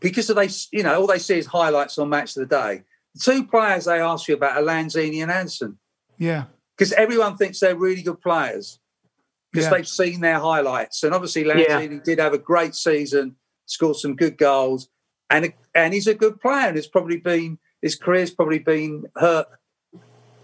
[0.00, 2.82] because of they, you know, all they see is highlights on Match of the Day.
[3.14, 5.78] The two players they ask you about are Lanzini and Anderson.
[6.18, 6.44] yeah,
[6.76, 8.78] because everyone thinks they're really good players
[9.52, 9.70] because Yeah.
[9.76, 11.02] they've seen their highlights.
[11.02, 13.36] And obviously, Lanzini did have a great season,
[13.66, 14.88] scored some good goals,
[15.30, 16.68] and and he's a good player.
[16.68, 19.46] And it's probably been his career's probably been hurt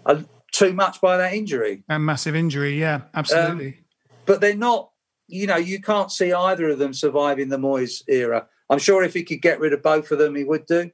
[0.05, 1.83] uh, too much by that injury.
[1.89, 2.79] and massive injury.
[2.79, 3.79] Yeah, Um, absolutely.
[4.25, 4.88] but they're not.
[5.29, 8.47] You know, you can't see either of them surviving the Moyes era.
[8.69, 10.91] I'm sure if he could get rid of both of them, he would do.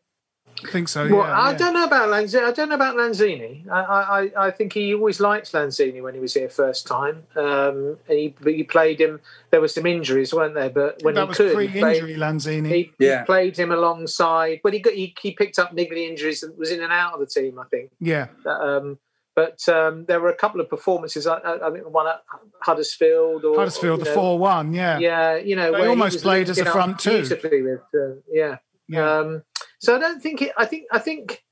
[0.63, 1.03] I think so.
[1.03, 1.57] Well, yeah, I yeah.
[1.57, 2.43] don't know about Lanzini.
[2.43, 3.69] I don't know about Lanzini.
[3.69, 7.23] I, I, I think he always liked Lanzini when he was here first time.
[7.35, 9.19] Um, and he, he played him.
[9.51, 10.69] There were some injuries, weren't there?
[10.69, 12.67] But when that he was could, he played, pre-injury Lanzini.
[12.73, 13.19] he, Yeah.
[13.19, 14.61] he played him alongside.
[14.63, 17.19] But he got he, he picked up niggly injuries and was in and out of
[17.19, 17.59] the team.
[17.59, 17.91] I think.
[17.99, 18.97] yeah, Um,
[19.35, 21.27] but um, there were a couple of performances.
[21.27, 22.23] I, I, I think the one at
[22.61, 24.73] Huddersfield or Huddersfield, you the four-one.
[24.73, 27.19] Yeah, Yeah, you know, They almost played as a front two.
[27.19, 28.57] beautifully with, uh, yeah.
[28.87, 29.17] Yeah.
[29.19, 29.43] Um,
[29.79, 30.51] so I don't think it.
[30.57, 31.43] I think I think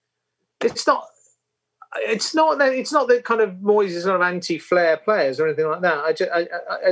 [0.62, 1.06] it's not.
[1.96, 5.48] It's not that it's not that kind of Moyes is sort of anti-flair players or
[5.48, 5.98] anything like that.
[6.00, 6.48] I, just, I,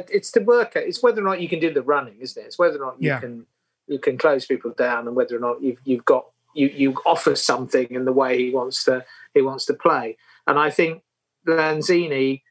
[0.10, 0.84] it's to work out.
[0.84, 2.46] It's whether or not you can do the running, isn't it?
[2.48, 3.20] It's whether or not you Yeah.
[3.20, 3.46] can
[3.88, 7.36] you can close people down, and whether or not you've you've got you you offer
[7.36, 10.18] something in the way he wants to he wants to play.
[10.48, 11.04] And I think
[11.48, 12.42] Lanzini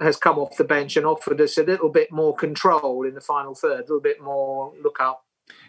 [0.00, 3.20] has come off the bench and offered us a little bit more control in the
[3.20, 5.24] final third, a little bit more look up,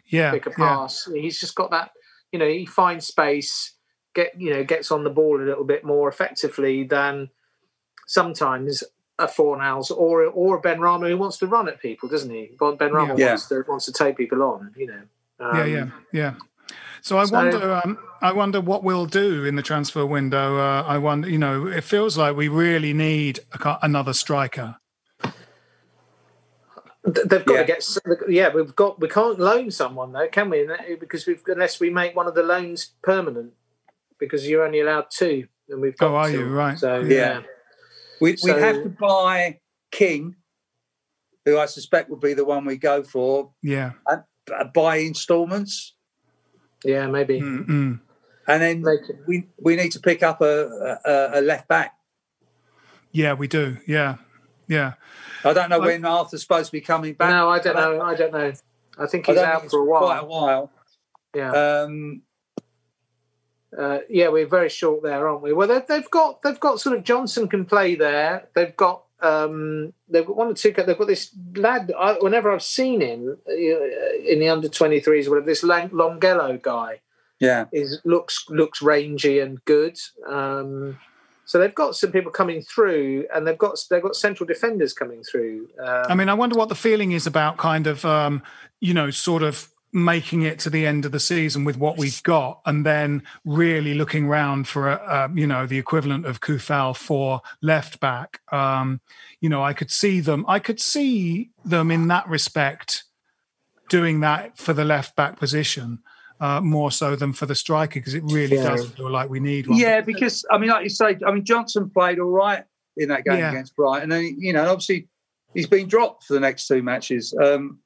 [0.08, 0.56] yeah, pick a yeah.
[0.56, 1.10] pass.
[1.14, 1.92] He's just got that,
[2.32, 3.74] you know, he finds space,
[4.16, 7.30] get you know, gets on the ball a little bit more effectively than
[8.08, 8.84] sometimes
[9.20, 12.52] a Fornals or or a Benrahma who wants to run at people, doesn't he?
[12.60, 13.28] Benrahma Yeah.
[13.30, 15.02] wants to wants to take people on, you know.
[15.40, 16.34] Um, yeah, yeah, yeah.
[17.02, 20.58] So I so- wonder, um, I wonder what we'll do in the transfer window.
[20.58, 24.78] Uh, I wonder, you know, it feels like we really need a, another striker.
[27.04, 27.62] They've got Yeah.
[27.62, 27.88] to get.
[28.30, 29.00] Yeah, we've got.
[29.00, 30.70] We can't loan someone though, can we?
[31.00, 33.54] Because we've unless we make one of the loans permanent,
[34.20, 36.12] because you're only allowed two, and we've got.
[36.12, 36.38] Oh, are two.
[36.40, 36.46] you?
[36.50, 36.78] Right.
[36.78, 37.16] So Yeah.
[37.40, 37.42] yeah,
[38.22, 40.36] We, So- we'd have to buy King,
[41.46, 43.94] who I suspect would be the one we go for, Yeah.
[44.06, 44.22] and
[44.56, 45.96] uh, buy instalments.
[46.84, 47.40] Yeah, maybe.
[47.42, 48.00] Mm-mm.
[48.48, 51.96] And then Make we, we need to pick up a, a, a left back.
[53.12, 53.78] Yeah, we do.
[53.88, 54.16] Yeah,
[54.68, 54.94] yeah.
[55.44, 57.30] I don't know Like- when Arthur's supposed to be coming back.
[57.30, 58.02] No, I don't know.
[58.02, 58.52] I don't know.
[58.98, 60.44] I think he's don't out think for a Quite a while.
[60.46, 60.72] while.
[61.34, 62.22] Yeah, Um,
[63.78, 65.54] uh, yeah, we're very short there, aren't we?
[65.54, 68.50] Well, they've, they've got they've got sort of Johnson can play there.
[68.54, 70.72] They've got um, they've got one or two.
[70.72, 71.92] They've got this lad.
[71.98, 76.62] I, whenever I've seen him uh, in the under twenty threes, whatever this Lang- Longelo
[76.62, 77.02] guy.
[77.40, 77.66] yeah.
[77.74, 79.98] is looks looks rangy and good.
[80.28, 81.00] Um,
[81.46, 85.24] so they've got some people coming through, and they've got they've got central defenders coming
[85.24, 85.68] through.
[85.84, 88.42] Um, I mean, I wonder what the feeling is about kind of, um,
[88.80, 92.22] you know, sort of making it to the end of the season with what we've
[92.24, 96.96] got, and then really looking round for, a, uh, you know, the equivalent of Coufal
[96.96, 98.40] for left back.
[98.52, 99.02] Um,
[99.40, 100.46] you know, I could see them.
[100.48, 103.04] I could see them in that respect
[103.90, 106.00] doing that for the left back position.
[106.40, 108.64] Uh, more so than for the striker because it really Yeah.
[108.64, 109.78] does feel like we need one.
[109.78, 112.64] Yeah, because, I mean, like you say, I mean, Johnson played all right
[112.98, 113.52] in that game Yeah.
[113.52, 114.12] against Brighton.
[114.12, 115.08] And, you know, obviously
[115.54, 117.32] he's been dropped for the next two matches.
[117.40, 117.78] Um,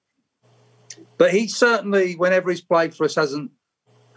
[1.17, 3.51] but he certainly, whenever he's played for us, hasn't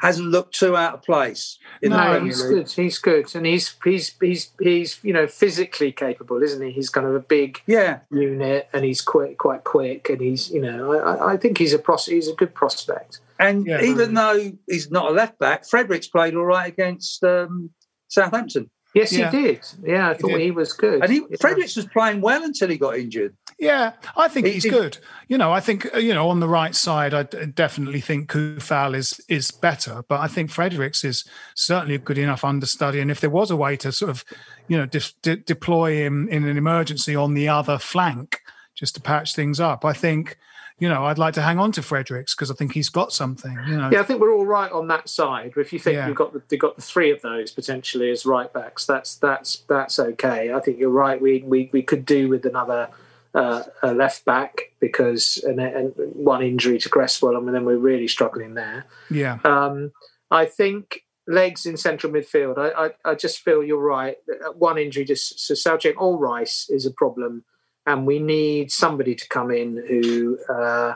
[0.01, 1.59] hasn't looked too out of place.
[1.83, 2.71] In No, the he's good.
[2.71, 6.71] He's good, and he's he's he's he's you know physically capable, isn't he?
[6.71, 10.61] He's kind of a big Yeah, unit, and he's quick, quite quick, and he's you
[10.61, 13.21] know I, I- I think he's a pros- he's a good prospect.
[13.41, 13.83] and Yeah.
[13.83, 17.71] even though he's not a left back, Fredericks played all right against um,
[18.09, 18.71] Southampton.
[18.95, 19.31] Yes, Yeah.
[19.31, 19.61] he did.
[19.85, 20.41] Yeah, I thought did.
[20.41, 21.03] he was good.
[21.03, 21.37] And he, Yeah.
[21.41, 23.37] Fredericks was playing well until he got injured.
[23.59, 24.99] Yeah, I think He- he's he- good.
[25.27, 28.95] You know, I think uh, you know on the right side, I definitely think Coufal
[28.95, 33.01] is is better, but I think Fredericks is certainly a good enough understudy.
[33.01, 34.25] And if there was a way to sort of,
[34.69, 38.43] you know, dis- de- deploy him in an emergency on the other flank
[38.77, 40.39] just to patch things up, I think,
[40.79, 43.59] you know, I'd like to hang on to Fredericks because I think he's got something.
[43.67, 45.55] You know, Yeah, I think we're all right on that side.
[45.57, 46.07] If you think Yeah.
[46.07, 49.57] you've got the, you've got the three of those potentially as right backs, that's that's
[49.69, 50.53] that's okay.
[50.55, 51.21] I think you're right.
[51.21, 52.89] We we, we could do with another
[53.35, 58.09] uh, a left back because and, and one injury to Cresswell, and then we're really
[58.09, 58.87] struggling there.
[59.11, 59.93] yeah, Um,
[60.31, 62.59] I think legs in central midfield.
[62.59, 64.17] I, I, I just feel you're right.
[64.55, 67.45] One injury just so Soucek or Rice is a problem,
[67.87, 70.95] and we need somebody to come in who uh,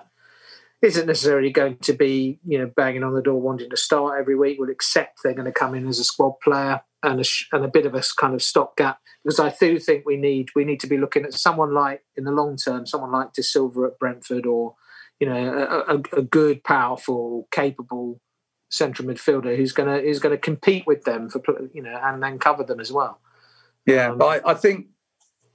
[0.81, 4.37] isn't necessarily going to be you know banging on the door wanting to start every
[4.37, 4.59] week.
[4.59, 7.65] Will accept they're going to come in as a squad player and a, sh- and
[7.65, 10.81] a bit of a kind of stopgap because I do think we need we need
[10.81, 14.47] to be looking at someone like in the long term, someone like Dasilva at Brentford
[14.47, 14.75] or
[15.21, 18.21] you know a, a, a good, powerful, capable
[18.71, 21.43] central midfielder who's going to who's going to compete with them for
[21.73, 23.21] you know and then cover them as well.
[23.87, 24.87] Yeah, Um, but I, I think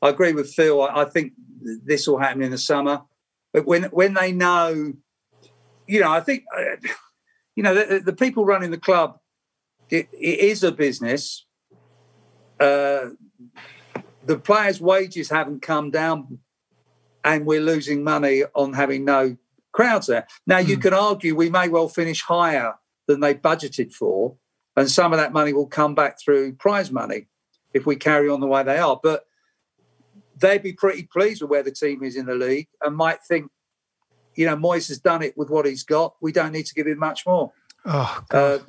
[0.02, 0.82] I agree with Phil.
[0.82, 3.02] I, I think this will happen in the summer.
[3.54, 4.94] But when when they know,
[5.88, 6.76] you know, I think uh,
[7.56, 9.20] you know the, the people running the club.
[9.90, 11.46] It, it is a business.
[12.60, 13.10] Uh,
[14.26, 16.40] the players' wages haven't come down,
[17.24, 19.38] and we're losing money on having no
[19.72, 20.28] crowds there.
[20.46, 20.82] Now you Mm.
[20.82, 22.74] can argue we may well finish higher
[23.06, 24.36] than they budgeted for,
[24.76, 27.28] and some of that money will come back through prize money
[27.74, 29.00] if we carry on the way they are.
[29.02, 29.26] But
[30.38, 33.50] they'd be pretty pleased with where the team is in the league and might think,
[34.36, 36.16] you know, Moyes has done it with what he's got.
[36.22, 37.54] We don't need to give him much more.
[37.86, 38.60] Oh, Uh,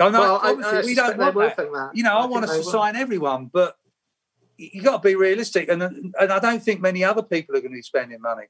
[0.00, 1.56] oh, no, Well, I- obviously I we don't want will that.
[1.56, 1.90] that.
[1.94, 2.64] You know, I, I want us to will.
[2.64, 3.76] sign everyone, but
[4.56, 7.72] you got to be realistic, and and I don't think many other people are going
[7.72, 8.44] to be spending money.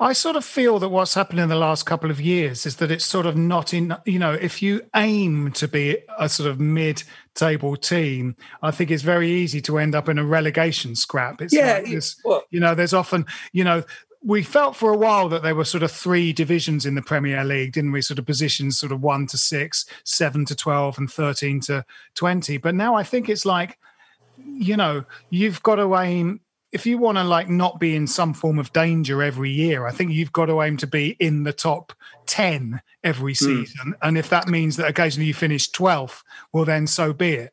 [0.00, 2.90] I sort of feel that what's happened in the last couple of years is that
[2.90, 6.58] it's sort of not in, you know, if you aim to be a sort of
[6.58, 11.42] mid table team, I think it's very easy to end up in a relegation scrap.
[11.42, 13.84] It's Yeah, like this- well- you know, there's often, you know,
[14.24, 17.44] we felt for a while that there were sort of three divisions in the Premier
[17.44, 18.00] League, didn't we?
[18.00, 22.56] Sort of positions sort of one to six, seven to 12, and 13 to 20.
[22.58, 23.78] But now I think it's like,
[24.42, 26.40] you know, you've got to aim
[26.74, 29.92] if you want to like not be in some form of danger every year, I
[29.92, 31.92] think you've got to aim to be in the top
[32.26, 33.94] 10 every season.
[34.02, 37.52] And if that means that occasionally you finish 12th, well, then so be it.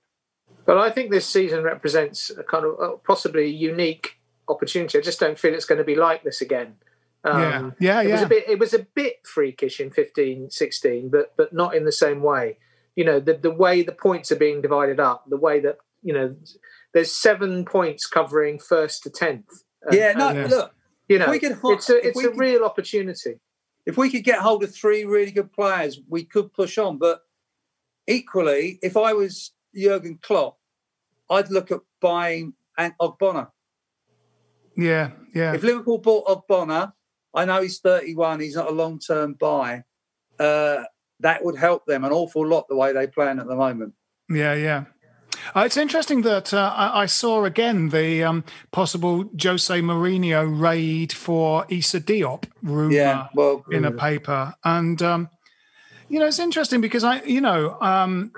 [0.65, 4.17] But I think this season represents a kind of uh, possibly unique
[4.51, 4.97] opportunity.
[4.97, 6.75] I just don't feel it's going to be like this again.
[7.23, 8.49] Um, Yeah, yeah, It was a bit.
[8.49, 12.57] It was a bit freakish in 15, 16, but but not in the same way.
[12.95, 16.13] You know, the the way the points are being divided up, the way that you
[16.13, 16.35] know,
[16.93, 19.45] there's seven points covering first to tenth.
[19.83, 20.73] And- yeah, no, and, look,
[21.07, 23.39] you know, we could ho- it's a it's we a could- real opportunity.
[23.85, 26.97] if we could get hold of three really good players, we could push on.
[26.97, 27.21] But
[28.07, 30.57] equally, if I was Jurgen Klopp,
[31.29, 33.49] I'd look at buying and Ogbonna.
[34.75, 35.53] Yeah, yeah.
[35.53, 36.93] If Liverpool bought Ogbonna,
[37.33, 39.83] I know he's 31, he's not a long term buy.
[40.39, 40.83] Uh,
[41.19, 43.93] that would help them an awful lot the way they plan at the moment.
[44.29, 44.85] Yeah, yeah.
[45.55, 51.11] Uh, it's interesting that uh, I, I saw again the um, possible Jose Mourinho raid
[51.11, 53.99] for Issa Diop rumor Yeah, well, in a mm.
[53.99, 55.29] paper, and um,
[56.09, 58.31] you know it's interesting because I, you know, um,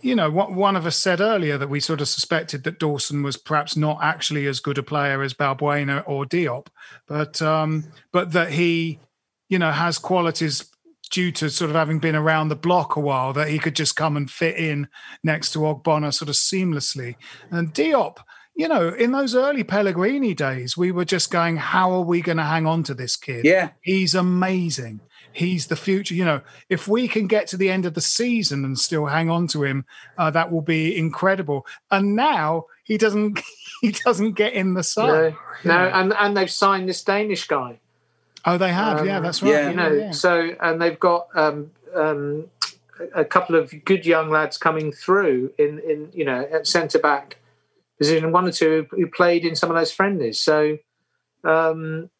[0.00, 3.22] you know, what one of us said earlier that we sort of suspected that Dawson
[3.22, 6.68] was perhaps not actually as good a player as Balbuena or Diop,
[7.06, 9.00] but um, but that he,
[9.48, 10.70] you know, has qualities
[11.10, 13.96] due to sort of having been around the block a while that he could just
[13.96, 14.88] come and fit in
[15.22, 17.16] next to Ogbonna sort of seamlessly.
[17.50, 18.18] And Diop,
[18.54, 22.38] you know, in those early Pellegrini days, we were just going, how are we going
[22.38, 23.44] to hang on to this kid?
[23.44, 23.70] Yeah.
[23.80, 25.00] He's amazing.
[25.32, 26.14] He's the future.
[26.14, 29.30] You know, if we can get to the end of the season and still hang
[29.30, 29.84] on to him,
[30.16, 31.66] uh, that will be incredible.
[31.90, 33.40] And now he doesn't,
[33.80, 35.34] he doesn't get in the No, side.
[35.64, 37.78] no, and and they've signed this Danish guy.
[38.44, 39.04] Oh, they have.
[39.04, 39.68] yeah, Um, that's right.
[39.70, 42.46] You know, so and they've got um, um,
[43.14, 47.36] a couple of good young lads coming through in in you know at centre back
[47.98, 50.40] position, one or two who played in some of those friendlies.
[50.40, 50.78] So
[51.44, 52.10] um,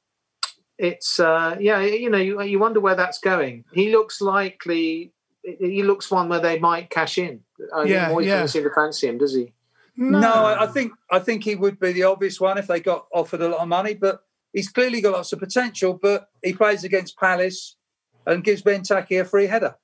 [0.78, 3.64] it's uh, yeah, you know, you, you wonder where that's going.
[3.72, 5.12] He looks likely.
[5.42, 7.40] He looks one where they might cash in.
[7.74, 8.40] I Yeah, think yeah.
[8.40, 9.52] doesn't seem to fancy him, does he?
[9.96, 13.06] No, I, I think I think he would be the obvious one if they got
[13.12, 13.94] offered a lot of money.
[13.94, 14.20] But
[14.52, 15.98] he's clearly got lots of potential.
[16.00, 17.76] But he plays against Palace
[18.24, 19.74] and gives Benteke a free header.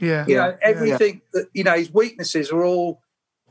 [0.00, 0.26] Yeah.
[0.26, 3.02] You know, everything that you know, his weaknesses are all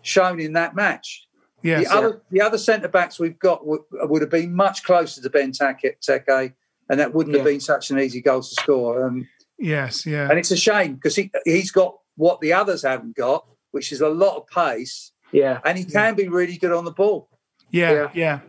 [0.01, 1.25] shown in that match.
[1.63, 1.87] Yes.
[1.87, 5.29] The other the other centre backs we've got would, would have been much closer to
[5.29, 6.53] Benteke, Teke,
[6.91, 9.05] and that wouldn't have been such an easy goal to score.
[9.07, 9.27] Um,
[9.57, 10.27] Yes, yeah.
[10.29, 14.01] and it's a shame because he he's got what the others haven't got, which is
[14.01, 15.11] a lot of pace.
[15.31, 17.29] Yeah, and he can be really good on the ball.
[17.71, 18.39] Yeah, yeah.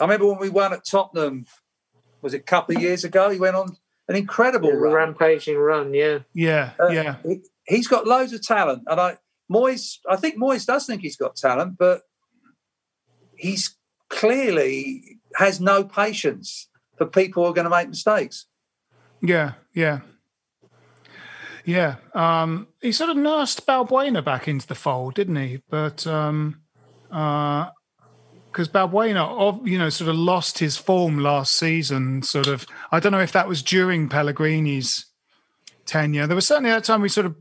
[0.00, 1.44] I remember when we won at Tottenham.
[2.22, 3.28] Was it a couple of years ago?
[3.28, 3.76] He went on
[4.08, 4.94] an incredible Yeah, the run.
[4.94, 6.20] rampaging run, yeah.
[6.32, 7.16] Yeah, Uh, yeah.
[7.26, 9.18] he- He's got loads of talent, and I
[9.52, 9.98] Moyes.
[10.08, 12.02] I think Moyes does think he's got talent, but
[13.36, 13.76] he's
[14.08, 16.68] clearly has no patience
[17.00, 18.44] for people who are going to make mistakes.
[19.22, 20.00] Yeah, yeah.
[21.64, 21.96] Yeah.
[22.12, 25.62] Um, he sort of nursed Balbuena back into the fold, didn't he?
[25.70, 26.60] But um
[27.10, 27.70] uh
[28.52, 32.22] because Balbuena, you know, sort of lost his form last season.
[32.22, 35.06] Sort of, I don't know if that was during Pellegrini's
[35.86, 36.26] tenure.
[36.26, 37.36] There was certainly that time we sort of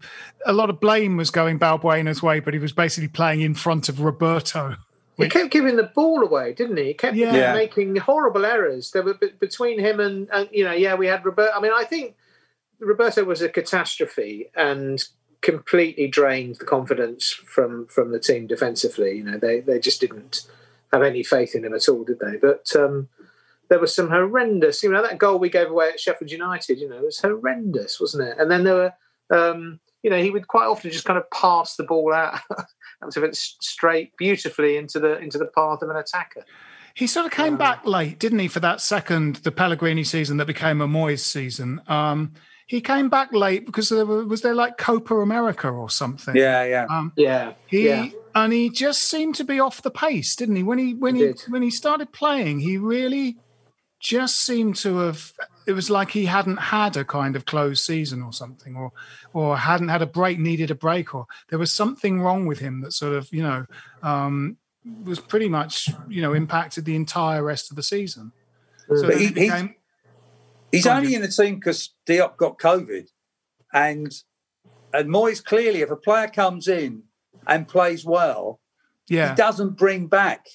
[0.45, 3.89] a lot of blame was going Balbuena's way, but he was basically playing in front
[3.89, 4.75] of Roberto.
[5.19, 6.85] He kept giving the ball away, didn't he?
[6.85, 7.35] He kept Yeah.
[7.35, 7.53] Yeah.
[7.53, 8.91] making horrible errors.
[8.91, 11.51] There were be- between him and, and you know, yeah, we had Roberto.
[11.55, 12.15] I mean, I think
[12.79, 15.03] Roberto was a catastrophe and
[15.41, 19.17] completely drained the confidence from from the team defensively.
[19.17, 20.41] You know, they they just didn't
[20.91, 22.37] have any faith in him at all, did they?
[22.37, 23.09] But um,
[23.69, 24.81] there was some horrendous.
[24.83, 26.79] You know, that goal we gave away at Sheffield United.
[26.79, 28.37] You know, it was horrendous, wasn't it?
[28.39, 28.93] And then there were.
[29.31, 32.39] Um, you know, he would quite often just kind of pass the ball out
[33.03, 36.43] out of it s- straight beautifully into the into the path of an attacker.
[36.95, 40.47] He sort of came back late, didn't he, for that second, the Pellegrini season that
[40.47, 41.81] became a Moyes season.
[41.87, 42.33] Um,
[42.67, 46.35] he came back late because there was, was there like Copa America or something.
[46.35, 47.53] Yeah, yeah, um, yeah.
[47.67, 48.09] He yeah.
[48.35, 50.63] and he just seemed to be off the pace, didn't he?
[50.63, 53.37] When he when He he, when he started playing, he really
[53.99, 55.33] just seemed to have.
[55.67, 58.91] It was like he hadn't had a kind of closed season or something, or
[59.33, 62.81] or hadn't had a break, needed a break, or there was something wrong with him
[62.81, 63.65] that sort of you know
[64.01, 64.57] um,
[65.03, 68.31] was pretty much you know impacted the entire rest of the season.
[68.87, 69.75] So But he- became,
[70.71, 73.07] He's on, only in the team because Diop got COVID,
[73.73, 74.11] and
[74.93, 77.03] and Moyes clearly, if a player comes in
[77.45, 78.59] and plays well,
[79.07, 80.45] yeah, he doesn't bring back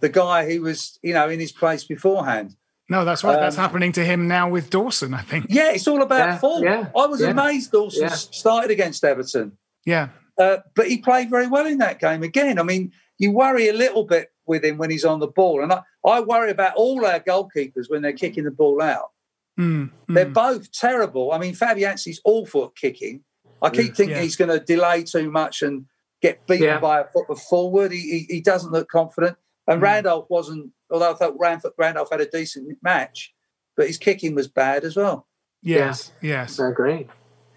[0.00, 2.56] the guy who was you know in his place beforehand.
[2.88, 3.38] no, that's right.
[3.40, 5.46] that's um, happening to him now with Dawson, I think.
[5.48, 6.64] Yeah, it's all about Yeah, form.
[6.64, 7.30] yeah, I was yeah.
[7.30, 8.08] amazed Dawson Yeah.
[8.14, 12.58] started against Everton, Yeah, uh, but he played very well in that game again.
[12.58, 15.72] I mean, you worry a little bit with him when he's on the ball, and
[15.72, 19.10] I, I worry about all our goalkeepers when they're kicking the ball out.
[19.58, 20.34] Mm, They're mm.
[20.34, 21.32] both terrible.
[21.32, 23.24] I mean, Fabianski's awful at kicking.
[23.62, 24.22] I keep thinking Yeah.
[24.22, 25.86] he's going to delay too much and
[26.20, 26.78] get beaten Yeah.
[26.78, 27.90] by a foot forward.
[27.90, 29.38] He, he, he doesn't look confident.
[29.68, 29.84] And Mm.
[29.84, 33.34] Randolph wasn't, although I thought Randolph, Randolph had a decent match,
[33.76, 35.26] but his kicking was bad as well.
[35.62, 36.60] yes, yes.
[36.60, 37.08] I agree.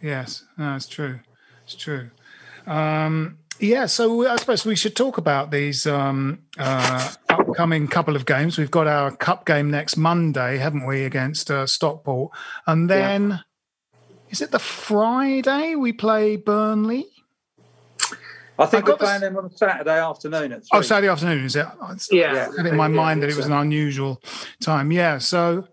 [0.01, 1.20] Yes, no, it's true.
[1.66, 2.10] It's true.
[2.66, 8.26] Um, yeah, so I suppose we should talk about these um, uh, upcoming couple of
[8.26, 8.57] games.
[8.57, 12.32] We've got our cup game next Monday, haven't we, against uh, Stockport?
[12.66, 13.41] And then,
[14.30, 17.05] is it the Friday we play Burnley?
[18.60, 20.88] I think I we're got this- playing them on Saturday afternoon at Oh, three.
[20.88, 21.66] Saturday afternoon, is it?
[21.84, 22.32] It's- Yeah.
[22.34, 23.51] I had it in my Yeah, mind I that it was so.
[23.53, 24.22] an unusual
[24.62, 24.91] time.
[24.91, 25.68] Yeah, so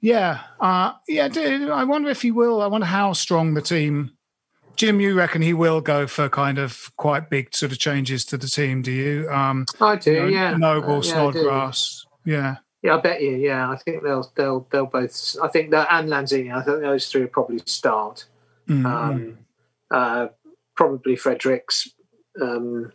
[0.00, 1.28] yeah, uh, yeah.
[1.72, 2.60] I wonder if he will.
[2.62, 4.12] I wonder how strong the team.
[4.76, 8.38] Jim, you reckon he will go for kind of quite big sort of changes to
[8.38, 8.80] the team?
[8.80, 9.28] Do you?
[9.30, 10.12] Um, I do.
[10.12, 10.56] you know, yeah.
[10.56, 12.06] Noble, Uh, yeah, Snodgrass.
[12.24, 13.32] Yeah, Yeah, I bet you.
[13.36, 15.36] Yeah, I think they'll they'll they'll both.
[15.42, 16.54] I think that and Lanzini.
[16.54, 18.24] I think those three will probably start.
[18.68, 19.38] Mm, Um,
[19.90, 20.28] uh,
[20.76, 21.88] probably Fredericks,
[22.40, 22.92] um,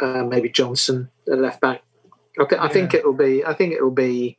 [0.00, 1.82] uh, maybe Johnson, the left back.
[2.38, 3.44] I, th- I think it will be.
[3.44, 4.38] I think it will be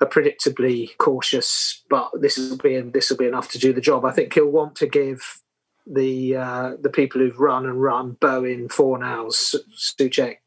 [0.00, 4.04] a predictably cautious, but this will be this will be enough to do the job.
[4.04, 5.40] I think he'll want to give
[5.86, 10.38] the uh, the people who've run and run Bowen, Fornals, Soucek,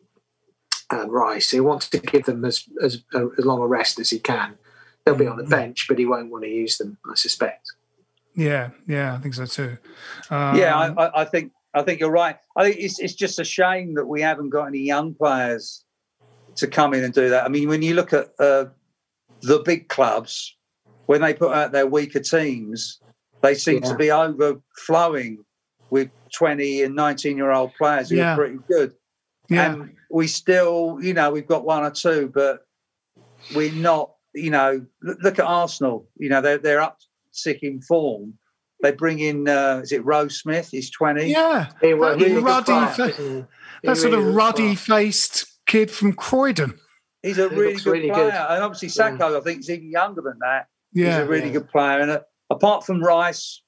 [0.91, 1.51] and Rice.
[1.51, 4.57] He wants to give them as as, as long a rest as he can.
[5.05, 6.97] They'll be on the bench, but he won't want to use them.
[7.09, 7.71] I suspect.
[8.35, 9.15] yeah, yeah.
[9.15, 9.77] I think so too.
[10.29, 12.37] Um, yeah, I, I, I think I think you're right.
[12.55, 15.83] I think it's it's just a shame that we haven't got any young players
[16.57, 17.45] to come in and do that.
[17.45, 18.65] I mean, when you look at uh,
[19.43, 20.55] the big clubs,
[21.05, 22.99] when they put out their weaker teams,
[23.43, 23.89] they seem Yeah.
[23.89, 25.45] to be overflowing
[25.91, 28.33] with 20 and 19 year old players who Yeah.
[28.33, 28.93] are pretty good.
[29.49, 32.65] yeah, And we still, you know, we've got one or two, but
[33.53, 36.09] we're not, you know, look, at Arsenal.
[36.17, 36.97] You know, they're, they're up
[37.31, 38.33] sick in form.
[38.81, 40.69] They bring in, uh, is it Rose Smith?
[40.69, 41.25] He's 20.
[41.25, 41.69] yeah.
[41.81, 43.23] He was That really ruddy, fa- he?
[43.23, 44.79] He that sort really of ruddy good.
[44.79, 46.77] faced kid from Croydon.
[47.23, 48.25] He's a He really good really player.
[48.25, 48.33] good.
[48.33, 50.67] And obviously, Saka, I think, is even younger than that.
[50.93, 51.53] Yeah, He's a really Yeah.
[51.53, 51.99] good player.
[52.01, 52.19] And uh,
[52.51, 53.61] apart from Rice,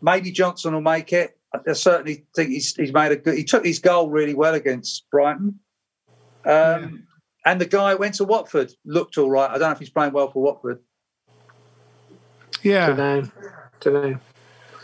[0.00, 1.36] maybe Johnson will make it.
[1.68, 3.36] I certainly think he's, he's made a good.
[3.36, 5.58] He took his goal really well against Brighton.
[6.44, 7.06] Um,
[7.46, 9.48] And the guy went to Watford looked all right.
[9.50, 10.78] I don't know if he's playing well for Watford.
[12.64, 12.86] Yeah.
[12.88, 13.22] Don't know.
[13.80, 14.18] Don't know.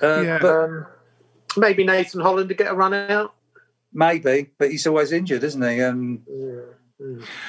[0.03, 0.39] Uh, Yeah.
[0.41, 0.87] But Um,
[1.57, 3.35] maybe Nathan Holland to get a run out.
[3.93, 5.83] maybe, but he's always injured, isn't he?
[5.83, 6.23] Um,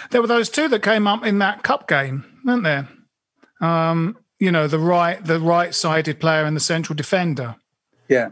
[0.09, 2.87] There were those two that came up in that cup game, weren't there?
[3.59, 7.55] Um, you know, the right the right sided player and the central defender.
[8.07, 8.29] yeah.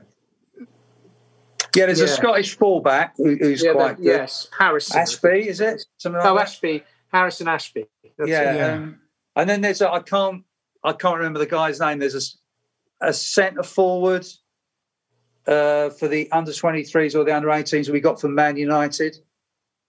[1.75, 4.09] Yeah, there's a Scottish fullback who, who's Yeah, quite the- good.
[4.21, 4.99] yes, Harrison.
[5.01, 5.85] Ashby, is it?
[5.97, 6.41] Something like Oh, that?
[6.47, 6.83] Ashby,
[7.13, 7.85] Harrison Ashby.
[8.17, 8.55] That's yeah.
[8.55, 8.73] Yeah.
[8.73, 8.99] Um,
[9.35, 10.43] and then there's a, I can't
[10.83, 11.99] I can't remember the guy's name.
[11.99, 12.37] There's
[13.01, 14.25] a centre forward
[15.47, 19.17] uh, for the under 23s or the under 18s we got from Man United,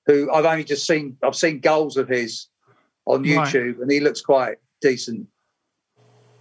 [0.07, 1.17] who I've only just seen.
[1.23, 2.47] I've seen goals of his
[3.07, 3.47] on Right.
[3.47, 5.27] YouTube, and he looks quite decent.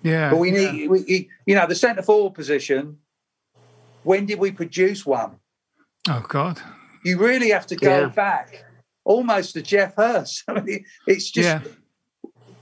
[0.01, 0.29] Yeah.
[0.31, 2.97] But we need, we, you know, the centre forward position.
[4.03, 5.37] When did we produce one?
[6.07, 6.61] Oh God.
[7.03, 8.07] You really have to go Yeah.
[8.07, 8.63] back
[9.03, 10.43] almost to Geoff Hurst.
[10.47, 11.71] I mean, it's just Yeah.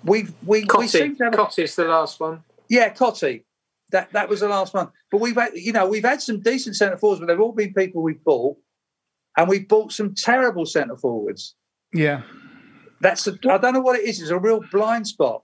[0.08, 2.44] We've we, we seem to have a Cottee's the last one.
[2.70, 3.44] Yeah, Cottee.
[3.92, 4.90] That that was the last one.
[5.12, 7.74] But we've had, you know, we've had some decent centre forwards, but they've all been
[7.74, 8.58] people we've bought,
[9.38, 11.56] and we've bought some terrible centre forwards.
[11.94, 12.24] Yeah.
[13.00, 14.22] That's a, I don't know what it is.
[14.22, 15.44] It's a real blind spot.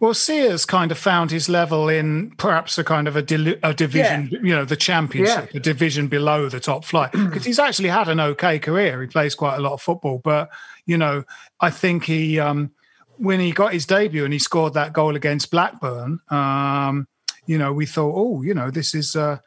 [0.00, 3.74] Well, Sears kind of found his level in perhaps a kind of a, dil- a
[3.74, 5.58] division, you know, the championship, yeah.
[5.58, 7.12] a division below the top flight.
[7.24, 9.00] Because he's actually had an okay career.
[9.02, 10.50] He plays quite a lot of football, but
[10.86, 11.24] you know,
[11.60, 12.70] I think he, um,
[13.18, 17.06] when he got his debut and he scored that goal against Blackburn, um,
[17.46, 19.38] you know, we thought, oh, you know, this is uh,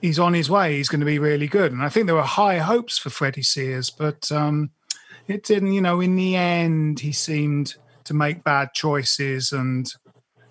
[0.00, 0.76] he's on his way.
[0.76, 1.72] He's going to be really good.
[1.72, 4.70] And I think there were high hopes for Freddie Sears, but um,
[5.28, 5.72] it didn't.
[5.72, 9.92] You know, in the end, he seemed to make bad choices and,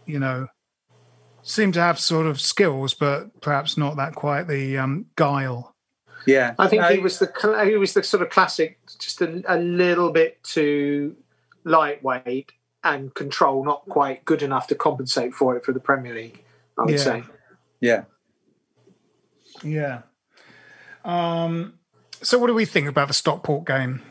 [0.05, 0.47] you know,
[1.43, 5.75] seemed to have sort of skills, but perhaps not that quite the um, guile.
[6.27, 9.21] Yeah, I think No, he was the cl- he was the sort of classic, just
[9.21, 11.15] a, a little bit too
[11.63, 12.51] lightweight
[12.83, 16.43] and control, not quite good enough to compensate for it for the Premier League.
[16.77, 16.97] I would Yeah.
[16.97, 17.23] say.
[17.79, 18.03] Yeah.
[19.63, 20.01] Yeah.
[21.03, 21.79] Um,
[22.21, 24.01] so, what do we think about the Stockport game,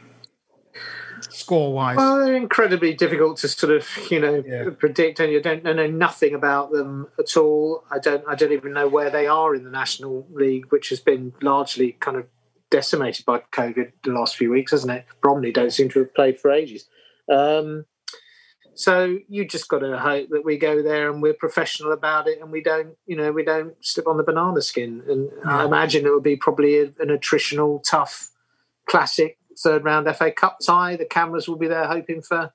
[1.20, 1.96] score wise?
[1.96, 6.34] Well, they're incredibly difficult to sort of you know predict, and you don't know nothing
[6.34, 7.84] about them at all.
[7.90, 11.00] I don't I don't even know where they are in the National League, which has
[11.00, 12.26] been largely kind of
[12.70, 15.04] decimated by COVID the last few weeks, hasn't it?
[15.20, 16.88] Bromley don't seem to have played for ages.
[17.30, 17.86] Um,
[18.74, 22.40] so you just got to hope that we go there and we're professional about it,
[22.40, 25.02] and we don't, you know, we don't slip on the banana skin.
[25.08, 28.30] And I imagine it would be probably a, an attritional, tough,
[28.86, 30.96] classic third round FA Cup tie.
[30.96, 32.52] The cameras will be there hoping for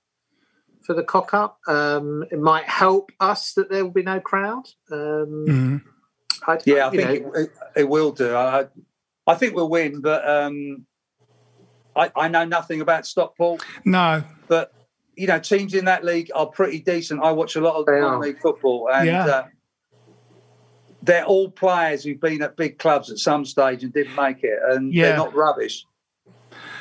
[0.81, 1.59] for the cock up.
[1.67, 4.65] Um, it might help us that there will be no crowd.
[4.91, 5.81] Um, Mhm.
[6.47, 8.35] I, Yeah, I you think it, it, it will do.
[8.35, 8.67] I,
[9.25, 10.85] I think we'll win, but um,
[11.95, 13.63] I, I know nothing about Stockport.
[13.85, 14.23] No.
[14.47, 14.73] But
[15.15, 17.23] you know, teams in that league are pretty decent.
[17.23, 18.01] I watch a lot of They are.
[18.01, 19.25] non-league football, and Yeah.
[19.25, 19.43] uh,
[21.01, 24.59] they're all players who've been at big clubs at some stage and didn't make it,
[24.69, 25.03] and Yeah.
[25.09, 25.85] they're not rubbish.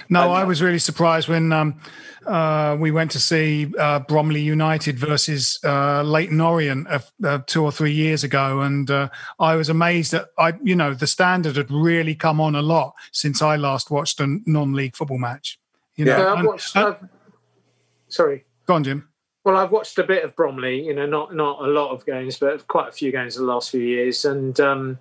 [0.08, 1.80] No, I was really surprised when um,
[2.26, 7.62] uh, we went to see uh, Bromley United versus uh, Leyton Orient uh, uh, two
[7.64, 11.56] or three years ago, and uh, I was amazed that I, you know, the standard
[11.56, 15.58] had really come on a lot since I last watched a non-league football match.
[15.96, 16.76] You know, Yeah, I've and- watched.
[16.76, 17.02] I've,
[18.08, 18.44] sorry.
[18.66, 19.08] go on, Jim.
[19.44, 20.82] Well, I've watched a bit of Bromley.
[20.86, 23.52] You know, not not a lot of games, but quite a few games in the
[23.52, 24.24] last few years.
[24.24, 24.98] And um,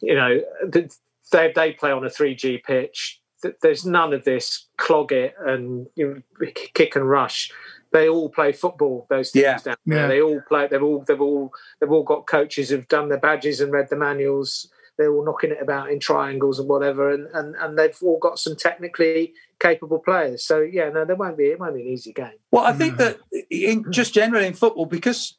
[0.00, 0.88] you know, they
[1.32, 3.20] they play on a three G pitch.
[3.46, 7.50] Th- There's none of this clog it and you know, kick and rush.
[7.92, 9.06] They all play football.
[9.08, 9.58] Those teams Yeah.
[9.58, 9.98] down there.
[10.00, 10.06] Yeah.
[10.08, 10.66] They all play.
[10.66, 13.96] They've all they've all they've all got coaches who've done their badges and read the
[13.96, 14.68] manuals.
[14.98, 18.38] They're all knocking it about in triangles and whatever, and, and, and they've all got
[18.38, 20.42] some technically capable players.
[20.42, 22.38] So yeah, no, there won't be it won't be an easy game.
[22.50, 23.18] Well, I think that
[23.50, 25.38] in, just generally in football, because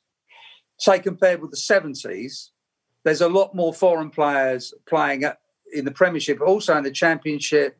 [0.77, 2.51] say compared with the seventies,
[3.03, 5.39] there's a lot more foreign players playing at,
[5.73, 7.77] in the Premiership, but also in the Championship,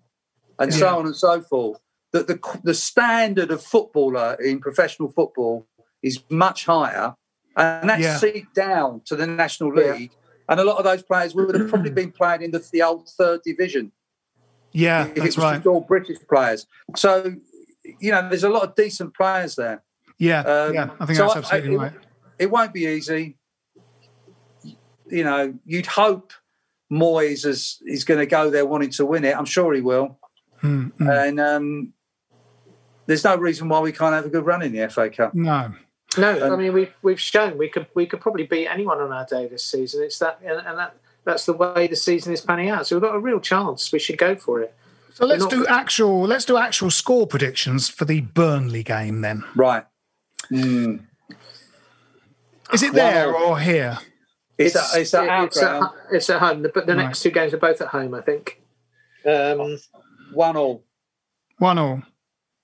[0.60, 0.78] and Yeah.
[0.78, 1.80] so on and so forth.
[2.14, 5.68] That the the standard of footballer in professional football
[6.02, 7.16] is much higher,
[7.56, 8.18] and that's Yeah.
[8.18, 9.94] seeped down to the National Yeah.
[9.94, 10.12] League.
[10.50, 13.10] And a lot of those players would have probably been playing in the, the old
[13.10, 13.92] third division
[14.72, 15.56] Yeah, if it that's was right.
[15.56, 16.66] just all British players.
[16.96, 17.36] So,
[18.00, 19.84] you know, there's a lot of decent players there.
[20.18, 21.94] Yeah, Um, yeah, I think so that's I- absolutely it, right.
[22.40, 23.38] It won't be easy.
[25.10, 26.32] You know, you'd hope
[26.92, 29.36] Moyes is is going to go there wanting to win it.
[29.36, 30.18] I'm sure he will.
[30.64, 31.28] Mm, mm.
[31.28, 31.94] And um,
[33.06, 35.34] there's no reason why we can't have a good run in the FA Cup.
[35.36, 35.74] No,
[36.18, 39.26] No, I mean we've we've shown we could we could probably beat anyone on our
[39.26, 40.04] day this season.
[40.04, 42.88] It's that and, and that that's the way the season is panning out.
[42.88, 43.92] So we've got a real chance.
[43.92, 44.74] We should go for it.
[45.14, 46.22] so let's not- do actual.
[46.22, 49.22] Let's do actual score predictions for the Burnley game.
[49.22, 49.86] Then Right.
[50.52, 51.02] Mm.
[52.74, 53.44] is it there Wow.
[53.50, 54.00] or here?
[54.58, 55.82] It's, a, it's at our it's, at,
[56.12, 57.04] it's at home, but the Right.
[57.04, 58.14] next two games are both at home.
[58.16, 58.60] I think.
[59.26, 59.78] Um,
[60.34, 60.84] one all.
[61.58, 62.04] One all.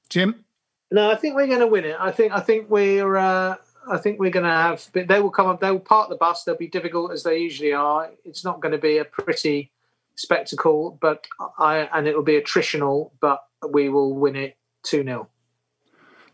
[0.10, 0.46] Jim.
[0.92, 1.96] no, I think we're going to win it.
[2.00, 3.16] I think I think we're.
[3.18, 3.56] Uh,
[3.90, 4.88] I think we're going to have.
[4.94, 5.60] They will come up.
[5.60, 6.44] They will park the bus.
[6.44, 8.12] They'll be difficult as they usually are.
[8.24, 9.72] It's not going to be a pretty
[10.16, 11.26] spectacle, but
[11.58, 13.12] I and it will be attritional.
[13.20, 15.30] But we will win it two 0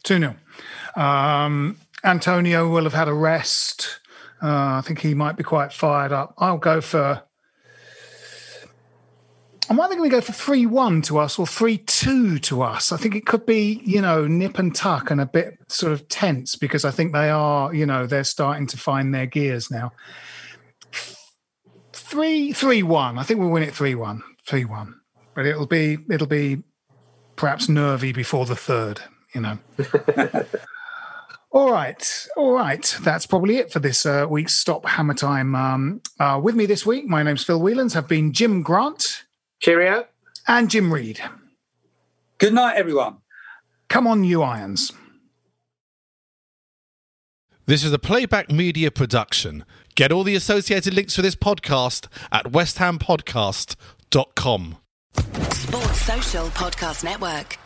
[0.03, 0.35] 2 0.
[0.95, 3.99] Um, Antonio will have had a rest.
[4.41, 6.33] Uh, I think he might be quite fired up.
[6.37, 7.23] I'll go for.
[9.69, 12.91] I'm either going to go for 3 1 to us or 3 2 to us.
[12.91, 16.09] I think it could be, you know, nip and tuck and a bit sort of
[16.09, 19.91] tense because I think they are, you know, they're starting to find their gears now.
[21.93, 23.19] 3 3 1.
[23.19, 24.23] I think we'll win it 3 1.
[24.47, 24.95] 3 1.
[25.35, 26.63] But it'll be, it'll be
[27.35, 29.01] perhaps nervy before the third,
[29.35, 29.59] you know.
[31.51, 32.95] All right, all right.
[33.01, 35.55] That's probably it for this uh, week's Stop Hammer Time.
[35.55, 37.95] Um, uh, with me this week, my name's Phil Whelans.
[37.95, 39.23] Have been Jim Grant
[39.59, 40.05] Cheerio.
[40.47, 41.19] and Jim Reed.
[42.37, 43.17] Good night, everyone.
[43.89, 44.93] Come on, you irons.
[47.65, 49.63] This is a playback media production.
[49.95, 54.77] Get all the associated links for this podcast at westhampodcast.com.
[55.51, 57.57] Sports Social Podcast Network.